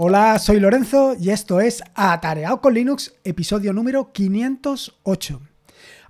Hola, 0.00 0.38
soy 0.38 0.60
Lorenzo 0.60 1.16
y 1.18 1.30
esto 1.30 1.60
es 1.60 1.82
Atareado 1.96 2.60
con 2.60 2.72
Linux, 2.72 3.16
episodio 3.24 3.72
número 3.72 4.12
508. 4.12 5.40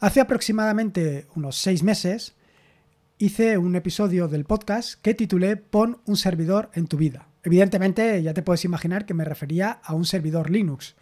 Hace 0.01 0.21
aproximadamente 0.21 1.27
unos 1.35 1.57
seis 1.57 1.83
meses 1.83 2.35
hice 3.17 3.57
un 3.57 3.77
episodio 3.77 4.29
del 4.29 4.45
podcast 4.45 5.01
que 5.01 5.15
titulé 5.15 5.57
Pon 5.57 6.03
un 6.05 6.19
servidor 6.19 6.69
en 6.75 6.87
tu 6.87 6.99
vida. 6.99 7.28
Evidentemente 7.45 8.23
ya 8.23 8.35
te 8.35 8.43
puedes 8.43 8.65
imaginar 8.65 9.07
que 9.07 9.15
me 9.15 9.25
refería 9.25 9.81
a 9.83 9.95
un 9.95 10.05
servidor 10.05 10.51
Linux. 10.51 10.97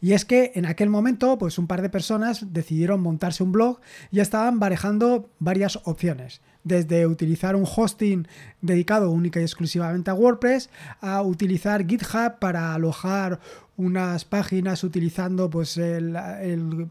Y 0.00 0.12
es 0.12 0.24
que 0.24 0.52
en 0.54 0.66
aquel 0.66 0.90
momento, 0.90 1.38
pues 1.38 1.58
un 1.58 1.66
par 1.66 1.80
de 1.80 1.88
personas 1.88 2.52
decidieron 2.52 3.00
montarse 3.00 3.42
un 3.42 3.52
blog 3.52 3.80
y 4.10 4.20
estaban 4.20 4.60
barajando 4.60 5.30
varias 5.38 5.80
opciones. 5.84 6.42
Desde 6.62 7.06
utilizar 7.06 7.56
un 7.56 7.64
hosting 7.64 8.26
dedicado 8.60 9.10
única 9.10 9.40
y 9.40 9.44
exclusivamente 9.44 10.10
a 10.10 10.14
WordPress, 10.14 10.68
a 11.00 11.22
utilizar 11.22 11.86
GitHub 11.86 12.38
para 12.38 12.74
alojar 12.74 13.40
unas 13.76 14.24
páginas 14.24 14.84
utilizando 14.84 15.48
pues 15.48 15.76
el, 15.76 16.16
el 16.16 16.88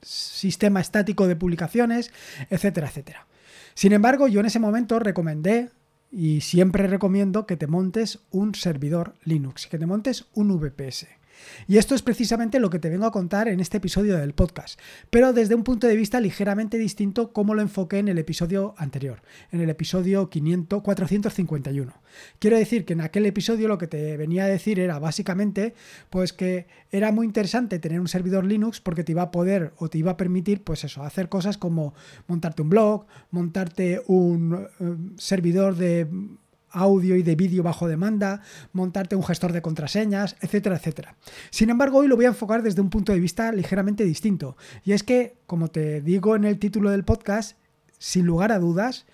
sistema 0.00 0.80
estático 0.80 1.26
de 1.26 1.36
publicaciones, 1.36 2.12
etcétera, 2.50 2.88
etcétera. 2.88 3.26
Sin 3.74 3.92
embargo, 3.92 4.26
yo 4.26 4.40
en 4.40 4.46
ese 4.46 4.58
momento 4.58 4.98
recomendé 4.98 5.70
y 6.10 6.40
siempre 6.40 6.86
recomiendo 6.86 7.46
que 7.46 7.56
te 7.56 7.66
montes 7.66 8.20
un 8.30 8.54
servidor 8.54 9.14
Linux, 9.24 9.66
que 9.66 9.78
te 9.78 9.86
montes 9.86 10.26
un 10.34 10.58
VPS. 10.58 11.17
Y 11.66 11.78
esto 11.78 11.94
es 11.94 12.02
precisamente 12.02 12.60
lo 12.60 12.70
que 12.70 12.78
te 12.78 12.88
vengo 12.88 13.06
a 13.06 13.12
contar 13.12 13.48
en 13.48 13.60
este 13.60 13.78
episodio 13.78 14.16
del 14.16 14.34
podcast, 14.34 14.78
pero 15.10 15.32
desde 15.32 15.54
un 15.54 15.64
punto 15.64 15.86
de 15.86 15.96
vista 15.96 16.20
ligeramente 16.20 16.78
distinto 16.78 17.32
como 17.32 17.54
lo 17.54 17.62
enfoqué 17.62 17.98
en 17.98 18.08
el 18.08 18.18
episodio 18.18 18.74
anterior, 18.78 19.22
en 19.52 19.60
el 19.60 19.70
episodio 19.70 20.28
500, 20.30 20.82
451. 20.82 21.92
Quiero 22.38 22.56
decir 22.56 22.84
que 22.84 22.94
en 22.94 23.00
aquel 23.00 23.26
episodio 23.26 23.68
lo 23.68 23.78
que 23.78 23.86
te 23.86 24.16
venía 24.16 24.44
a 24.44 24.48
decir 24.48 24.80
era 24.80 24.98
básicamente 24.98 25.74
pues 26.10 26.32
que 26.32 26.66
era 26.90 27.12
muy 27.12 27.26
interesante 27.26 27.78
tener 27.78 28.00
un 28.00 28.08
servidor 28.08 28.44
Linux 28.44 28.80
porque 28.80 29.04
te 29.04 29.12
iba 29.12 29.22
a 29.22 29.30
poder 29.30 29.72
o 29.76 29.88
te 29.88 29.98
iba 29.98 30.12
a 30.12 30.16
permitir 30.16 30.62
pues 30.62 30.84
eso, 30.84 31.02
hacer 31.02 31.28
cosas 31.28 31.58
como 31.58 31.94
montarte 32.26 32.62
un 32.62 32.70
blog, 32.70 33.06
montarte 33.30 34.02
un 34.06 34.66
eh, 34.80 34.96
servidor 35.16 35.76
de 35.76 36.08
audio 36.70 37.16
y 37.16 37.22
de 37.22 37.36
vídeo 37.36 37.62
bajo 37.62 37.88
demanda, 37.88 38.42
montarte 38.72 39.16
un 39.16 39.24
gestor 39.24 39.52
de 39.52 39.62
contraseñas, 39.62 40.36
etcétera, 40.40 40.76
etcétera. 40.76 41.16
Sin 41.50 41.70
embargo, 41.70 41.98
hoy 41.98 42.08
lo 42.08 42.16
voy 42.16 42.26
a 42.26 42.28
enfocar 42.28 42.62
desde 42.62 42.80
un 42.80 42.90
punto 42.90 43.12
de 43.12 43.20
vista 43.20 43.52
ligeramente 43.52 44.04
distinto. 44.04 44.56
Y 44.84 44.92
es 44.92 45.02
que, 45.02 45.36
como 45.46 45.68
te 45.68 46.00
digo 46.00 46.36
en 46.36 46.44
el 46.44 46.58
título 46.58 46.90
del 46.90 47.04
podcast, 47.04 47.56
sin 47.98 48.26
lugar 48.26 48.52
a 48.52 48.58
dudas, 48.58 49.06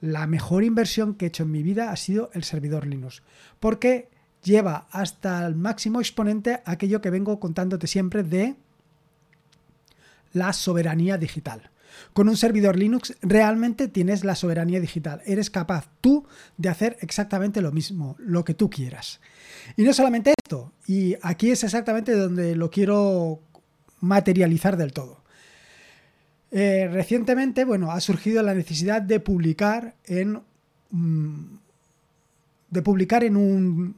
la 0.00 0.26
mejor 0.26 0.64
inversión 0.64 1.14
que 1.14 1.26
he 1.26 1.28
hecho 1.28 1.44
en 1.44 1.50
mi 1.50 1.62
vida 1.62 1.90
ha 1.90 1.96
sido 1.96 2.30
el 2.34 2.44
servidor 2.44 2.86
Linux. 2.86 3.22
Porque 3.60 4.08
lleva 4.42 4.86
hasta 4.90 5.46
el 5.46 5.56
máximo 5.56 6.00
exponente 6.00 6.60
aquello 6.64 7.00
que 7.00 7.10
vengo 7.10 7.40
contándote 7.40 7.86
siempre 7.86 8.22
de 8.22 8.56
la 10.32 10.52
soberanía 10.52 11.18
digital. 11.18 11.70
Con 12.12 12.28
un 12.28 12.36
servidor 12.36 12.76
Linux 12.76 13.14
realmente 13.22 13.88
tienes 13.88 14.24
la 14.24 14.34
soberanía 14.34 14.80
digital. 14.80 15.22
Eres 15.26 15.50
capaz 15.50 15.88
tú 16.00 16.26
de 16.56 16.68
hacer 16.68 16.96
exactamente 17.00 17.60
lo 17.60 17.72
mismo, 17.72 18.16
lo 18.18 18.44
que 18.44 18.54
tú 18.54 18.70
quieras. 18.70 19.20
Y 19.76 19.82
no 19.82 19.92
solamente 19.92 20.34
esto, 20.44 20.72
y 20.86 21.16
aquí 21.22 21.50
es 21.50 21.64
exactamente 21.64 22.12
donde 22.12 22.56
lo 22.56 22.70
quiero 22.70 23.40
materializar 24.00 24.76
del 24.76 24.92
todo. 24.92 25.22
Eh, 26.50 26.88
recientemente, 26.90 27.64
bueno, 27.64 27.90
ha 27.90 28.00
surgido 28.00 28.42
la 28.42 28.54
necesidad 28.54 29.02
de 29.02 29.20
publicar 29.20 29.96
en 30.04 30.40
mm, 30.90 31.56
de 32.70 32.82
publicar 32.82 33.22
en 33.22 33.36
un 33.36 33.96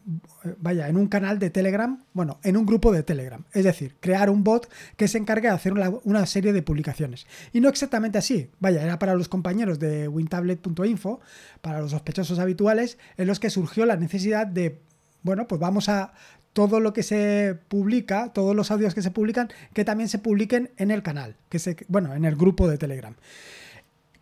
vaya, 0.59 0.89
en 0.89 0.97
un 0.97 1.09
canal 1.09 1.39
de 1.39 1.51
Telegram, 1.51 2.03
bueno, 2.13 2.39
en 2.43 2.57
un 2.57 2.67
grupo 2.67 2.93
de 2.93 3.03
Telegram, 3.03 3.45
es 3.53 3.65
decir, 3.65 3.97
crear 4.01 4.29
un 4.29 4.45
bot 4.45 4.71
que 4.97 5.09
se 5.09 5.19
encargue 5.19 5.49
de 5.49 5.55
hacer 5.55 5.73
una, 5.73 6.27
serie 6.27 6.53
de 6.53 6.63
publicaciones. 6.63 7.27
Y 7.53 7.61
no 7.61 7.69
exactamente 7.69 8.19
así, 8.19 8.51
vaya, 8.61 8.83
era 8.83 8.99
para 8.99 9.15
los 9.15 9.29
compañeros 9.29 9.79
de 9.79 10.09
wintablet.info, 10.09 11.21
para 11.61 11.81
los 11.81 11.93
sospechosos 11.93 12.39
habituales, 12.39 12.99
en 13.17 13.27
los 13.27 13.41
que 13.41 13.51
surgió 13.51 13.87
la 13.87 13.97
necesidad 13.97 14.47
de, 14.47 14.81
bueno, 15.23 15.49
pues 15.49 15.61
vamos 15.61 15.89
a 15.89 16.13
todo 16.53 16.81
lo 16.81 16.93
que 16.93 17.03
se 17.03 17.57
publica, 17.69 18.33
todos 18.33 18.55
los 18.55 18.71
audios 18.71 18.95
que 18.95 19.03
se 19.03 19.11
publican, 19.11 19.49
que 19.73 19.85
también 19.85 20.09
se 20.09 20.19
publiquen 20.19 20.71
en 20.77 20.91
el 20.91 21.03
canal, 21.03 21.37
que 21.49 21.59
se, 21.59 21.77
bueno, 21.89 22.15
en 22.15 22.25
el 22.25 22.37
grupo 22.37 22.69
de 22.69 22.79
Telegram. 22.79 23.15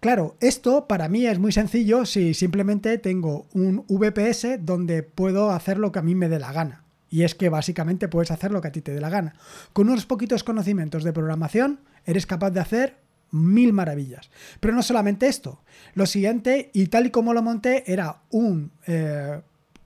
Claro, 0.00 0.36
esto 0.40 0.86
para 0.86 1.08
mí 1.08 1.26
es 1.26 1.38
muy 1.38 1.52
sencillo 1.52 2.04
si 2.04 2.34
simplemente 2.34 2.98
tengo 2.98 3.46
un 3.54 3.84
VPS 3.88 4.64
donde 4.64 5.02
puedo 5.02 5.50
hacer 5.50 5.78
lo 5.78 5.90
que 5.90 5.98
a 5.98 6.02
mí 6.02 6.14
me 6.14 6.28
dé 6.28 6.38
la 6.38 6.52
gana. 6.52 6.84
Y 7.08 7.22
es 7.22 7.34
que 7.34 7.48
básicamente 7.48 8.08
puedes 8.08 8.30
hacer 8.30 8.50
lo 8.50 8.60
que 8.60 8.68
a 8.68 8.72
ti 8.72 8.82
te 8.82 8.92
dé 8.92 9.00
la 9.00 9.10
gana. 9.10 9.34
Con 9.72 9.88
unos 9.88 10.06
poquitos 10.06 10.44
conocimientos 10.44 11.04
de 11.04 11.12
programación 11.12 11.80
eres 12.04 12.26
capaz 12.26 12.50
de 12.50 12.60
hacer 12.60 12.96
mil 13.30 13.72
maravillas. 13.72 14.30
Pero 14.60 14.74
no 14.74 14.82
solamente 14.82 15.28
esto. 15.28 15.62
Lo 15.94 16.06
siguiente, 16.06 16.70
y 16.72 16.86
tal 16.86 17.06
y 17.06 17.10
como 17.10 17.32
lo 17.32 17.42
monté, 17.42 17.90
era 17.90 18.22
un 18.30 18.72
eh, 18.86 19.40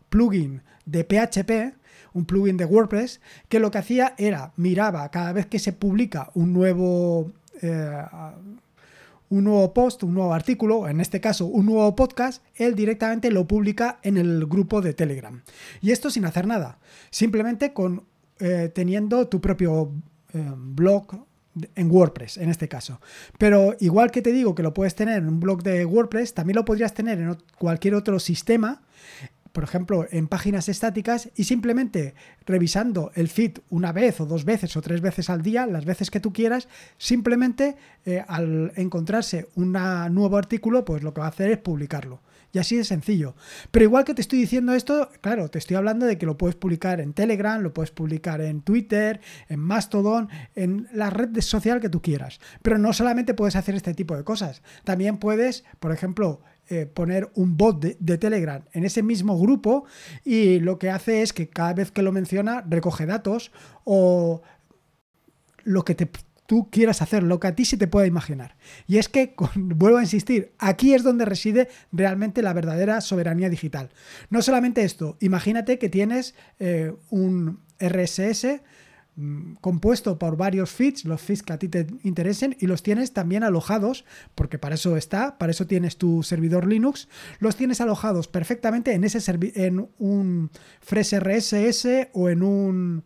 plugin 0.09 0.63
de 0.87 1.05
PHP, 1.05 1.77
un 2.15 2.25
plugin 2.25 2.57
de 2.57 2.65
WordPress, 2.65 3.21
que 3.49 3.61
lo 3.61 3.71
que 3.71 3.79
hacía 3.79 4.15
era 4.19 4.53
miraba 4.57 5.11
cada 5.11 5.33
vez 5.33 5.47
que 5.47 5.59
se 5.59 5.73
publica 5.73 6.31
un 6.35 6.53
nuevo... 6.53 7.33
Eh, 7.63 8.05
un 9.31 9.45
nuevo 9.45 9.73
post, 9.73 10.03
un 10.03 10.15
nuevo 10.15 10.35
artículo, 10.35 10.89
en 10.89 11.01
este 11.01 11.21
caso 11.21 11.47
un 11.47 11.67
nuevo 11.67 11.97
podcast, 11.97 12.45
él 12.55 12.75
directamente 12.75 13.31
lo 13.31 13.47
publica 13.47 13.99
en 14.03 14.17
el 14.17 14.47
grupo 14.47 14.81
de 14.81 14.93
Telegram. 14.93 15.43
Y 15.81 15.93
esto 15.93 16.11
sin 16.11 16.25
hacer 16.25 16.47
nada, 16.47 16.79
simplemente 17.11 17.73
con 17.73 18.05
eh, 18.39 18.71
teniendo 18.75 19.29
tu 19.29 19.41
propio 19.41 19.93
eh, 20.33 20.53
blog 20.57 21.27
en 21.75 21.91
WordPress, 21.91 22.39
en 22.39 22.49
este 22.49 22.69
caso. 22.69 23.01
Pero 23.39 23.77
igual 23.81 24.11
que 24.11 24.23
te 24.23 24.33
digo 24.33 24.55
que 24.55 24.63
lo 24.63 24.75
puedes 24.75 24.95
tener 24.95 25.19
en 25.19 25.29
un 25.29 25.41
blog 25.41 25.63
de 25.63 25.85
WordPress, 25.85 26.35
también 26.35 26.57
lo 26.57 26.65
podrías 26.65 26.95
tener 26.95 27.19
en 27.21 27.37
cualquier 27.59 27.95
otro 27.95 28.19
sistema 28.19 28.83
por 29.53 29.65
ejemplo, 29.65 30.07
en 30.11 30.29
páginas 30.29 30.69
estáticas 30.69 31.31
y 31.37 31.45
simplemente 31.45 32.15
revisando 32.47 33.11
el 33.15 33.29
feed 33.29 33.59
una 33.69 33.93
vez 33.93 34.21
o 34.21 34.27
dos 34.27 34.45
veces 34.45 34.77
o 34.77 34.83
tres 34.83 35.01
veces 35.01 35.31
al 35.31 35.43
día, 35.43 35.67
las 35.67 35.85
veces 35.85 36.11
que 36.11 36.21
tú 36.21 36.33
quieras, 36.33 36.69
simplemente 36.99 37.77
eh, 38.05 38.25
al 38.27 38.73
encontrarse 38.77 39.49
un 39.55 39.73
nuevo 39.73 40.37
artículo, 40.37 40.85
pues 40.85 41.03
lo 41.03 41.13
que 41.13 41.21
va 41.21 41.27
a 41.27 41.31
hacer 41.31 41.51
es 41.51 41.59
publicarlo. 41.59 42.21
Y 42.53 42.59
así 42.59 42.77
de 42.77 42.85
sencillo. 42.85 43.37
Pero 43.71 43.85
igual 43.85 44.05
que 44.05 44.15
te 44.15 44.23
estoy 44.23 44.41
diciendo 44.41 44.75
esto, 44.75 45.09
claro, 45.21 45.49
te 45.49 45.59
estoy 45.59 45.77
hablando 45.77 46.07
de 46.07 46.19
que 46.19 46.27
lo 46.27 46.37
puedes 46.37 46.57
publicar 46.57 47.01
en 47.01 47.13
Telegram, 47.13 47.63
lo 47.63 47.73
puedes 47.73 47.93
publicar 47.93 48.41
en 48.41 48.63
Twitter, 48.63 49.21
en 49.49 49.61
Mastodon, 49.61 50.29
en 50.57 50.89
la 50.93 51.11
red 51.11 51.39
social 51.41 51.81
que 51.81 51.89
tú 51.89 52.03
quieras. 52.03 52.41
Pero 52.63 52.79
no 52.79 52.93
solamente 52.93 53.35
puedes 53.35 53.55
hacer 53.55 53.77
este 53.77 53.95
tipo 53.95 54.17
de 54.17 54.25
cosas. 54.25 54.63
También 54.83 55.19
puedes, 55.19 55.65
por 55.79 55.93
ejemplo, 55.93 56.41
eh, 56.73 56.87
poner 56.87 57.33
un 57.35 57.57
bot 57.57 57.81
de, 57.81 58.19
Telegram 58.19 58.63
en 58.73 58.85
ese 58.85 59.03
mismo 59.03 59.37
grupo 59.37 59.87
y 60.25 60.61
lo 60.61 60.79
que 60.79 60.89
hace 60.89 61.23
es 61.23 61.33
que 61.33 61.49
cada 61.49 61.75
vez 61.75 61.91
que 61.91 62.03
lo 62.03 62.13
menciona 62.13 62.65
recoge 62.69 63.07
datos 63.07 63.51
o 63.83 64.41
lo 65.65 65.85
que 65.85 65.97
tú 66.47 66.71
quieras 66.71 67.03
hacer, 67.03 67.25
lo 67.25 67.41
que 67.41 67.49
a 67.49 67.57
ti 67.57 67.65
se 67.65 67.77
te 67.77 67.89
pueda 67.89 68.07
imaginar. 68.07 68.55
Y 68.87 68.99
es 68.99 69.09
que, 69.09 69.35
vuelvo 69.57 69.99
a 69.99 70.03
insistir, 70.03 70.53
aquí 70.61 70.95
es 70.95 71.03
donde 71.03 71.25
reside 71.25 71.69
realmente 71.91 72.41
la 72.41 72.53
verdadera 72.53 73.01
soberanía 73.01 73.49
digital. 73.49 73.91
No 74.29 74.41
solamente 74.41 74.85
esto, 74.85 75.17
imagínate 75.19 75.77
que 75.81 75.89
tienes 75.89 76.37
eh, 76.61 76.93
un 77.09 77.59
RSS 77.81 78.61
compuesto 79.61 80.19
por 80.19 80.37
varios 80.37 80.71
feeds, 80.71 81.05
los 81.05 81.21
feeds 81.21 81.43
que 81.43 81.53
a 81.53 81.59
ti 81.59 81.69
te 81.69 81.87
interesen, 82.03 82.57
y 82.59 82.67
los 82.67 82.83
tienes 82.83 83.13
también 83.13 83.45
alojados, 83.45 84.05
porque 84.35 84.59
para 84.59 84.75
eso 84.75 84.97
está, 84.97 85.39
para 85.39 85.53
eso 85.53 85.67
tienes 85.67 85.97
tu 85.97 86.23
servidor 86.23 86.67
Linux, 86.67 87.09
los 87.39 87.57
tienes 87.57 87.81
alojados 87.81 88.29
perfectamente 88.29 88.93
en, 88.93 89.05
ese 89.05 89.21
en 89.55 89.89
un 89.99 90.51
FreshRSS 90.81 92.09
o 92.13 92.29
en 92.29 92.43
un 92.43 93.05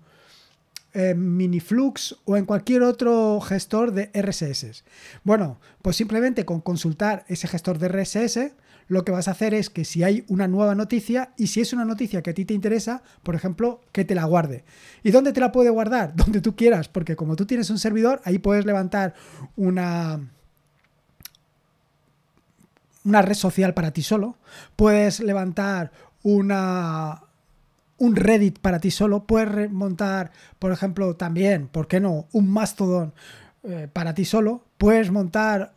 eh, 0.96 1.14
Miniflux 1.16 2.16
o 2.25 2.37
en 2.37 2.44
cualquier 2.44 2.82
otro 2.82 3.40
gestor 3.40 3.93
de 3.93 4.11
RSS. 4.14 4.84
Bueno, 5.25 5.58
pues 5.82 5.96
simplemente 5.96 6.44
con 6.44 6.61
consultar 6.61 7.25
ese 7.26 7.49
gestor 7.49 7.78
de 7.78 7.88
RSS, 7.88 8.52
lo 8.88 9.04
que 9.04 9.12
vas 9.12 9.28
a 9.28 9.32
hacer 9.32 9.54
es 9.54 9.70
que 9.70 9.84
si 9.84 10.02
hay 10.02 10.25
una 10.28 10.48
nueva 10.48 10.75
noticia 10.75 11.32
y 11.36 11.48
si 11.48 11.60
es 11.60 11.72
una 11.72 11.84
noticia 11.84 12.22
que 12.22 12.31
a 12.31 12.34
ti 12.34 12.44
te 12.44 12.54
interesa, 12.54 13.02
por 13.22 13.34
ejemplo, 13.34 13.81
que 13.92 14.04
te 14.04 14.14
la 14.14 14.25
guarde. 14.25 14.64
¿Y 15.02 15.10
dónde 15.10 15.32
te 15.32 15.40
la 15.40 15.52
puede 15.52 15.70
guardar? 15.70 16.14
Donde 16.16 16.40
tú 16.40 16.56
quieras, 16.56 16.88
porque 16.88 17.16
como 17.16 17.36
tú 17.36 17.46
tienes 17.46 17.70
un 17.70 17.78
servidor, 17.78 18.20
ahí 18.25 18.38
puedes 18.38 18.66
levantar 18.66 19.14
una 19.56 20.20
una 23.04 23.20
red 23.20 23.34
social 23.34 23.75
para 23.75 23.90
ti 23.90 24.02
solo, 24.02 24.38
puedes 24.76 25.20
levantar 25.20 25.92
una 26.22 27.22
un 27.98 28.16
Reddit 28.16 28.58
para 28.58 28.80
ti 28.80 28.90
solo, 28.90 29.25
puedes 29.25 29.70
montar, 29.70 30.32
por 30.58 30.72
ejemplo, 30.72 31.14
también, 31.14 31.69
¿por 31.69 31.87
qué 31.87 32.00
no? 32.00 32.26
Un 32.32 32.50
Mastodon 32.50 33.12
eh, 33.62 33.88
para 33.92 34.14
ti 34.14 34.25
solo, 34.25 34.64
puedes 34.78 35.10
montar 35.10 35.74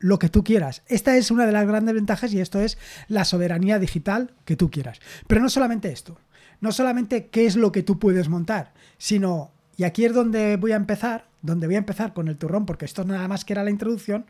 lo 0.00 0.18
que 0.18 0.30
tú 0.30 0.42
quieras. 0.42 0.82
Esta 0.88 1.16
es 1.16 1.30
una 1.30 1.46
de 1.46 1.52
las 1.52 1.66
grandes 1.66 1.94
ventajas 1.94 2.32
y 2.32 2.40
esto 2.40 2.60
es 2.60 2.78
la 3.06 3.24
soberanía 3.24 3.78
digital 3.78 4.34
que 4.44 4.56
tú 4.56 4.70
quieras. 4.70 4.98
Pero 5.28 5.40
no 5.40 5.48
solamente 5.48 5.92
esto. 5.92 6.18
no 6.60 6.72
solamente 6.72 7.28
qué 7.28 7.46
es 7.46 7.56
lo 7.56 7.72
que 7.72 7.82
tú 7.82 7.98
puedes 7.98 8.28
montar, 8.28 8.74
sino, 8.98 9.52
y 9.76 9.84
aquí 9.84 10.04
es 10.04 10.12
donde 10.12 10.56
voy 10.56 10.72
a 10.72 10.76
empezar, 10.76 11.26
donde 11.40 11.66
voy 11.66 11.76
a 11.76 11.78
empezar 11.78 12.12
con 12.12 12.28
el 12.28 12.36
turrón, 12.36 12.66
porque 12.66 12.84
esto 12.84 13.02
nada 13.04 13.28
más 13.28 13.46
que 13.46 13.54
era 13.54 13.64
la 13.64 13.70
introducción, 13.70 14.26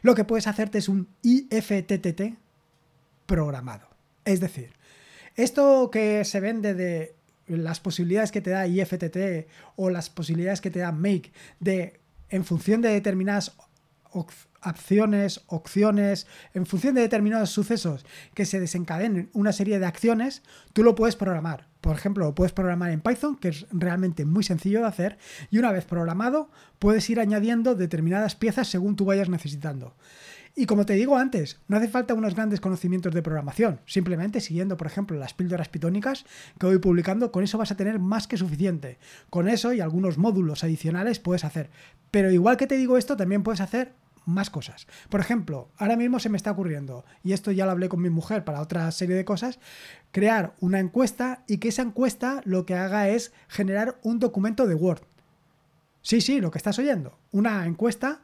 lo 0.00 0.14
que 0.14 0.24
puedes 0.24 0.46
hacerte 0.46 0.78
es 0.78 0.88
un 0.88 1.08
IFTTT 1.22 2.38
programado. 3.26 3.88
Es 4.24 4.40
decir, 4.40 4.72
esto 5.34 5.90
que 5.90 6.24
se 6.24 6.40
vende 6.40 6.72
de 6.74 7.14
las 7.46 7.80
posibilidades 7.80 8.32
que 8.32 8.40
te 8.40 8.50
da 8.50 8.66
IFTT 8.66 9.48
o 9.76 9.90
las 9.90 10.08
posibilidades 10.08 10.60
que 10.60 10.70
te 10.70 10.80
da 10.80 10.92
Make 10.92 11.32
de 11.60 12.00
en 12.28 12.44
función 12.44 12.80
de 12.80 12.88
determinadas 12.88 13.54
acciones, 14.66 15.42
opciones, 15.46 16.26
en 16.54 16.66
función 16.66 16.94
de 16.94 17.02
determinados 17.02 17.50
sucesos 17.50 18.04
que 18.34 18.44
se 18.44 18.60
desencadenen 18.60 19.30
una 19.32 19.52
serie 19.52 19.78
de 19.78 19.86
acciones, 19.86 20.42
tú 20.72 20.82
lo 20.82 20.94
puedes 20.94 21.16
programar. 21.16 21.68
Por 21.80 21.94
ejemplo, 21.94 22.24
lo 22.24 22.34
puedes 22.34 22.52
programar 22.52 22.90
en 22.90 23.00
Python, 23.00 23.36
que 23.36 23.48
es 23.48 23.66
realmente 23.70 24.24
muy 24.24 24.42
sencillo 24.42 24.80
de 24.80 24.88
hacer, 24.88 25.18
y 25.50 25.58
una 25.58 25.72
vez 25.72 25.84
programado, 25.84 26.50
puedes 26.78 27.08
ir 27.10 27.20
añadiendo 27.20 27.74
determinadas 27.74 28.34
piezas 28.34 28.68
según 28.68 28.96
tú 28.96 29.04
vayas 29.04 29.28
necesitando. 29.28 29.94
Y 30.58 30.64
como 30.64 30.86
te 30.86 30.94
digo 30.94 31.18
antes, 31.18 31.60
no 31.68 31.76
hace 31.76 31.86
falta 31.86 32.14
unos 32.14 32.34
grandes 32.34 32.62
conocimientos 32.62 33.12
de 33.12 33.20
programación, 33.20 33.80
simplemente 33.84 34.40
siguiendo, 34.40 34.78
por 34.78 34.86
ejemplo, 34.86 35.18
las 35.18 35.34
píldoras 35.34 35.68
pitónicas 35.68 36.24
que 36.58 36.64
voy 36.64 36.78
publicando, 36.78 37.30
con 37.30 37.44
eso 37.44 37.58
vas 37.58 37.72
a 37.72 37.76
tener 37.76 37.98
más 37.98 38.26
que 38.26 38.38
suficiente. 38.38 38.98
Con 39.28 39.50
eso 39.50 39.74
y 39.74 39.80
algunos 39.80 40.16
módulos 40.16 40.64
adicionales 40.64 41.18
puedes 41.18 41.44
hacer. 41.44 41.68
Pero 42.10 42.32
igual 42.32 42.56
que 42.56 42.66
te 42.66 42.78
digo 42.78 42.96
esto, 42.96 43.18
también 43.18 43.42
puedes 43.42 43.60
hacer 43.60 43.92
más 44.26 44.50
cosas. 44.50 44.86
Por 45.08 45.20
ejemplo, 45.20 45.70
ahora 45.78 45.96
mismo 45.96 46.18
se 46.18 46.28
me 46.28 46.36
está 46.36 46.50
ocurriendo, 46.50 47.04
y 47.24 47.32
esto 47.32 47.52
ya 47.52 47.64
lo 47.64 47.70
hablé 47.70 47.88
con 47.88 48.02
mi 48.02 48.10
mujer 48.10 48.44
para 48.44 48.60
otra 48.60 48.90
serie 48.90 49.16
de 49.16 49.24
cosas, 49.24 49.58
crear 50.12 50.54
una 50.60 50.80
encuesta 50.80 51.44
y 51.46 51.58
que 51.58 51.68
esa 51.68 51.82
encuesta 51.82 52.42
lo 52.44 52.66
que 52.66 52.74
haga 52.74 53.08
es 53.08 53.32
generar 53.48 53.98
un 54.02 54.18
documento 54.18 54.66
de 54.66 54.74
Word. 54.74 55.02
Sí, 56.02 56.20
sí, 56.20 56.40
lo 56.40 56.50
que 56.50 56.58
estás 56.58 56.78
oyendo. 56.78 57.18
Una 57.32 57.64
encuesta 57.66 58.20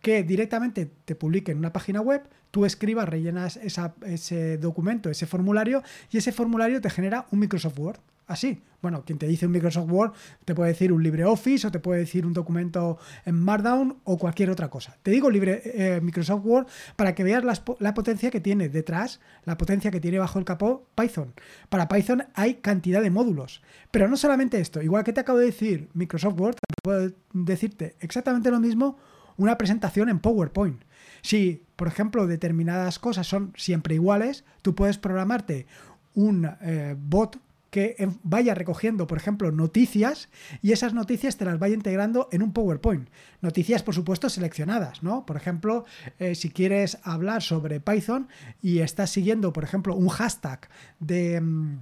que 0.00 0.22
directamente 0.22 0.86
te 1.04 1.14
publique 1.16 1.52
en 1.52 1.58
una 1.58 1.72
página 1.72 2.00
web, 2.00 2.22
tú 2.50 2.64
escribas, 2.64 3.08
rellenas 3.08 3.56
ese 3.56 4.58
documento, 4.58 5.10
ese 5.10 5.26
formulario, 5.26 5.82
y 6.10 6.18
ese 6.18 6.32
formulario 6.32 6.80
te 6.80 6.90
genera 6.90 7.26
un 7.30 7.40
Microsoft 7.40 7.78
Word. 7.78 8.00
Así. 8.26 8.62
Bueno, 8.82 9.04
quien 9.04 9.18
te 9.18 9.26
dice 9.26 9.46
un 9.46 9.52
Microsoft 9.52 9.90
Word 9.90 10.12
te 10.44 10.54
puede 10.54 10.70
decir 10.70 10.92
un 10.92 11.02
LibreOffice 11.02 11.66
o 11.66 11.70
te 11.72 11.80
puede 11.80 12.00
decir 12.00 12.24
un 12.24 12.32
documento 12.32 12.98
en 13.24 13.34
Markdown 13.34 13.98
o 14.04 14.18
cualquier 14.18 14.50
otra 14.50 14.68
cosa. 14.68 14.96
Te 15.02 15.10
digo 15.10 15.30
libre, 15.30 15.62
eh, 15.64 16.00
Microsoft 16.00 16.44
Word 16.44 16.66
para 16.94 17.14
que 17.14 17.24
veas 17.24 17.42
la, 17.42 17.94
potencia 17.94 18.30
que 18.30 18.40
tiene 18.40 18.68
detrás, 18.68 19.20
la 19.44 19.56
potencia 19.56 19.90
que 19.90 20.00
tiene 20.00 20.18
bajo 20.18 20.38
el 20.38 20.44
capó 20.44 20.86
Python. 20.94 21.34
Para 21.68 21.88
Python 21.88 22.24
hay 22.34 22.56
cantidad 22.56 23.02
de 23.02 23.10
módulos. 23.10 23.62
Pero 23.90 24.08
no 24.08 24.16
solamente 24.16 24.60
esto, 24.60 24.82
igual 24.82 25.02
que 25.02 25.12
te 25.12 25.20
acabo 25.20 25.38
de 25.38 25.46
decir 25.46 25.88
Microsoft 25.94 26.38
Word, 26.38 26.56
puedo 26.82 27.12
decirte 27.32 27.96
exactamente 28.00 28.50
lo 28.50 28.60
mismo 28.60 28.98
una 29.36 29.58
presentación 29.58 30.08
en 30.08 30.20
PowerPoint. 30.20 30.82
Si, 31.22 31.64
por 31.76 31.88
ejemplo, 31.88 32.26
determinadas 32.26 32.98
cosas 32.98 33.26
son 33.26 33.52
siempre 33.56 33.94
iguales, 33.94 34.44
tú 34.62 34.74
puedes 34.74 34.98
programarte 34.98 35.66
un 36.14 36.48
eh, 36.60 36.94
bot 36.96 37.38
que 37.76 38.08
vaya 38.22 38.54
recogiendo, 38.54 39.06
por 39.06 39.18
ejemplo, 39.18 39.52
noticias 39.52 40.30
y 40.62 40.72
esas 40.72 40.94
noticias 40.94 41.36
te 41.36 41.44
las 41.44 41.58
vaya 41.58 41.74
integrando 41.74 42.26
en 42.32 42.42
un 42.42 42.54
PowerPoint. 42.54 43.10
Noticias, 43.42 43.82
por 43.82 43.94
supuesto, 43.94 44.30
seleccionadas, 44.30 45.02
¿no? 45.02 45.26
Por 45.26 45.36
ejemplo, 45.36 45.84
eh, 46.18 46.34
si 46.34 46.48
quieres 46.48 46.96
hablar 47.02 47.42
sobre 47.42 47.78
Python 47.80 48.28
y 48.62 48.78
estás 48.78 49.10
siguiendo, 49.10 49.52
por 49.52 49.62
ejemplo, 49.62 49.94
un 49.94 50.08
hashtag 50.08 50.70
de... 51.00 51.38
Mm, 51.38 51.80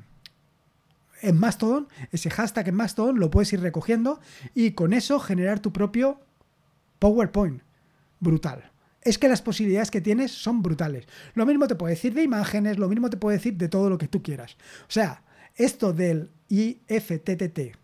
en 1.23 1.39
Mastodon, 1.39 1.87
ese 2.11 2.29
hashtag 2.29 2.69
en 2.69 2.75
Mastodon 2.75 3.21
lo 3.21 3.31
puedes 3.31 3.53
ir 3.53 3.61
recogiendo 3.61 4.21
y 4.53 4.73
con 4.73 4.93
eso 4.93 5.21
generar 5.21 5.61
tu 5.61 5.73
propio 5.73 6.21
PowerPoint. 6.99 7.63
Brutal. 8.19 8.73
Es 9.01 9.17
que 9.17 9.29
las 9.29 9.43
posibilidades 9.43 9.93
que 9.93 10.01
tienes 10.01 10.33
son 10.33 10.61
brutales. 10.61 11.07
Lo 11.35 11.47
mismo 11.47 11.69
te 11.69 11.77
puede 11.77 11.95
decir 11.95 12.15
de 12.15 12.25
imágenes, 12.25 12.79
lo 12.79 12.89
mismo 12.89 13.11
te 13.11 13.17
puede 13.17 13.37
decir 13.37 13.55
de 13.55 13.69
todo 13.69 13.89
lo 13.89 13.97
que 13.97 14.09
tú 14.09 14.25
quieras. 14.25 14.57
O 14.89 14.91
sea, 14.91 15.23
esto 15.57 15.93
del 15.93 16.31
IFTTT 16.49 17.77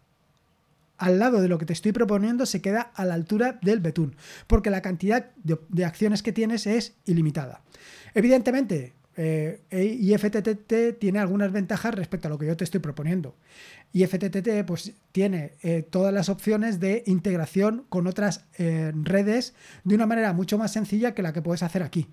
al 1.00 1.18
lado 1.18 1.40
de 1.40 1.48
lo 1.48 1.58
que 1.58 1.66
te 1.66 1.72
estoy 1.72 1.92
proponiendo 1.92 2.46
se 2.46 2.60
queda 2.60 2.82
a 2.94 3.04
la 3.04 3.14
altura 3.14 3.58
del 3.62 3.80
betún, 3.80 4.14
porque 4.46 4.70
la 4.70 4.82
cantidad 4.82 5.30
de, 5.42 5.84
acciones 5.84 6.22
que 6.22 6.32
tienes 6.32 6.66
es 6.66 6.94
ilimitada. 7.06 7.62
Evidentemente, 8.14 8.92
eh, 9.16 9.60
IFTTT 9.70 10.98
tiene 10.98 11.18
algunas 11.18 11.52
ventajas 11.52 11.94
respecto 11.94 12.28
a 12.28 12.30
lo 12.30 12.38
que 12.38 12.46
yo 12.46 12.56
te 12.56 12.64
estoy 12.64 12.80
proponiendo. 12.80 13.34
IFTTT 13.92 14.64
pues, 14.66 14.92
tiene 15.10 15.54
eh, 15.62 15.82
todas 15.88 16.12
las 16.12 16.28
opciones 16.28 16.80
de 16.80 17.02
integración 17.06 17.86
con 17.88 18.06
otras 18.06 18.44
eh, 18.58 18.92
redes 18.94 19.54
de 19.84 19.94
una 19.94 20.06
manera 20.06 20.32
mucho 20.34 20.58
más 20.58 20.72
sencilla 20.72 21.14
que 21.14 21.22
la 21.22 21.32
que 21.32 21.42
puedes 21.42 21.62
hacer 21.62 21.82
aquí. 21.82 22.08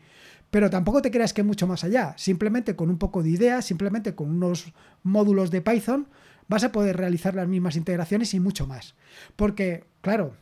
Pero 0.51 0.69
tampoco 0.69 1.01
te 1.01 1.11
creas 1.11 1.33
que 1.33 1.43
mucho 1.43 1.67
más 1.67 1.83
allá. 1.83 2.13
Simplemente 2.17 2.75
con 2.75 2.89
un 2.89 2.97
poco 2.97 3.23
de 3.23 3.29
idea, 3.29 3.61
simplemente 3.61 4.15
con 4.15 4.29
unos 4.29 4.73
módulos 5.03 5.51
de 5.51 5.61
Python, 5.61 6.07
vas 6.47 6.63
a 6.63 6.71
poder 6.71 6.97
realizar 6.97 7.35
las 7.35 7.47
mismas 7.47 7.75
integraciones 7.75 8.33
y 8.33 8.39
mucho 8.39 8.67
más. 8.67 8.95
Porque, 9.35 9.83
claro, 10.01 10.33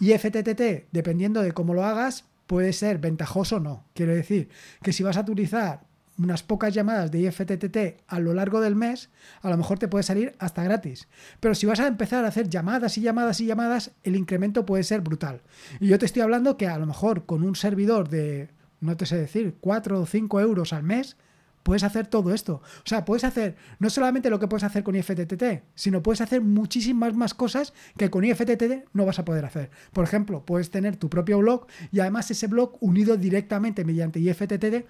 IFTTT, 0.00 0.88
dependiendo 0.92 1.42
de 1.42 1.52
cómo 1.52 1.74
lo 1.74 1.84
hagas, 1.84 2.24
puede 2.46 2.72
ser 2.72 2.98
ventajoso 2.98 3.56
o 3.56 3.60
no. 3.60 3.84
Quiero 3.94 4.14
decir 4.14 4.48
que 4.82 4.92
si 4.92 5.02
vas 5.02 5.16
a 5.16 5.20
utilizar 5.22 5.86
unas 6.18 6.42
pocas 6.42 6.74
llamadas 6.74 7.10
de 7.10 7.20
IFTTT 7.20 8.02
a 8.08 8.18
lo 8.18 8.34
largo 8.34 8.60
del 8.60 8.74
mes, 8.74 9.10
a 9.40 9.50
lo 9.50 9.56
mejor 9.56 9.78
te 9.78 9.86
puede 9.88 10.02
salir 10.02 10.34
hasta 10.38 10.64
gratis. 10.64 11.08
Pero 11.40 11.54
si 11.54 11.66
vas 11.66 11.80
a 11.80 11.86
empezar 11.86 12.24
a 12.24 12.28
hacer 12.28 12.48
llamadas 12.48 12.98
y 12.98 13.02
llamadas 13.02 13.40
y 13.40 13.46
llamadas, 13.46 13.92
el 14.02 14.16
incremento 14.16 14.66
puede 14.66 14.82
ser 14.82 15.00
brutal. 15.00 15.42
Y 15.78 15.88
yo 15.88 15.98
te 15.98 16.06
estoy 16.06 16.22
hablando 16.22 16.56
que 16.56 16.66
a 16.66 16.78
lo 16.78 16.86
mejor 16.86 17.24
con 17.24 17.44
un 17.44 17.54
servidor 17.54 18.08
de 18.08 18.48
no 18.80 18.96
te 18.96 19.06
sé 19.06 19.16
decir, 19.16 19.56
4 19.60 20.00
o 20.00 20.06
5 20.06 20.40
euros 20.40 20.72
al 20.72 20.82
mes, 20.82 21.16
puedes 21.62 21.82
hacer 21.82 22.06
todo 22.06 22.32
esto. 22.32 22.62
O 22.78 22.86
sea, 22.86 23.04
puedes 23.04 23.24
hacer 23.24 23.56
no 23.78 23.90
solamente 23.90 24.30
lo 24.30 24.38
que 24.38 24.48
puedes 24.48 24.64
hacer 24.64 24.82
con 24.82 24.96
IFTTT, 24.96 25.64
sino 25.74 26.02
puedes 26.02 26.20
hacer 26.20 26.40
muchísimas 26.40 27.14
más 27.14 27.34
cosas 27.34 27.74
que 27.98 28.08
con 28.08 28.24
IFTTT 28.24 28.88
no 28.94 29.04
vas 29.04 29.18
a 29.18 29.24
poder 29.24 29.44
hacer. 29.44 29.70
Por 29.92 30.04
ejemplo, 30.04 30.44
puedes 30.46 30.70
tener 30.70 30.96
tu 30.96 31.10
propio 31.10 31.38
blog 31.38 31.66
y 31.92 32.00
además 32.00 32.30
ese 32.30 32.46
blog 32.46 32.78
unido 32.80 33.18
directamente 33.18 33.84
mediante 33.84 34.18
IFTTT, 34.18 34.86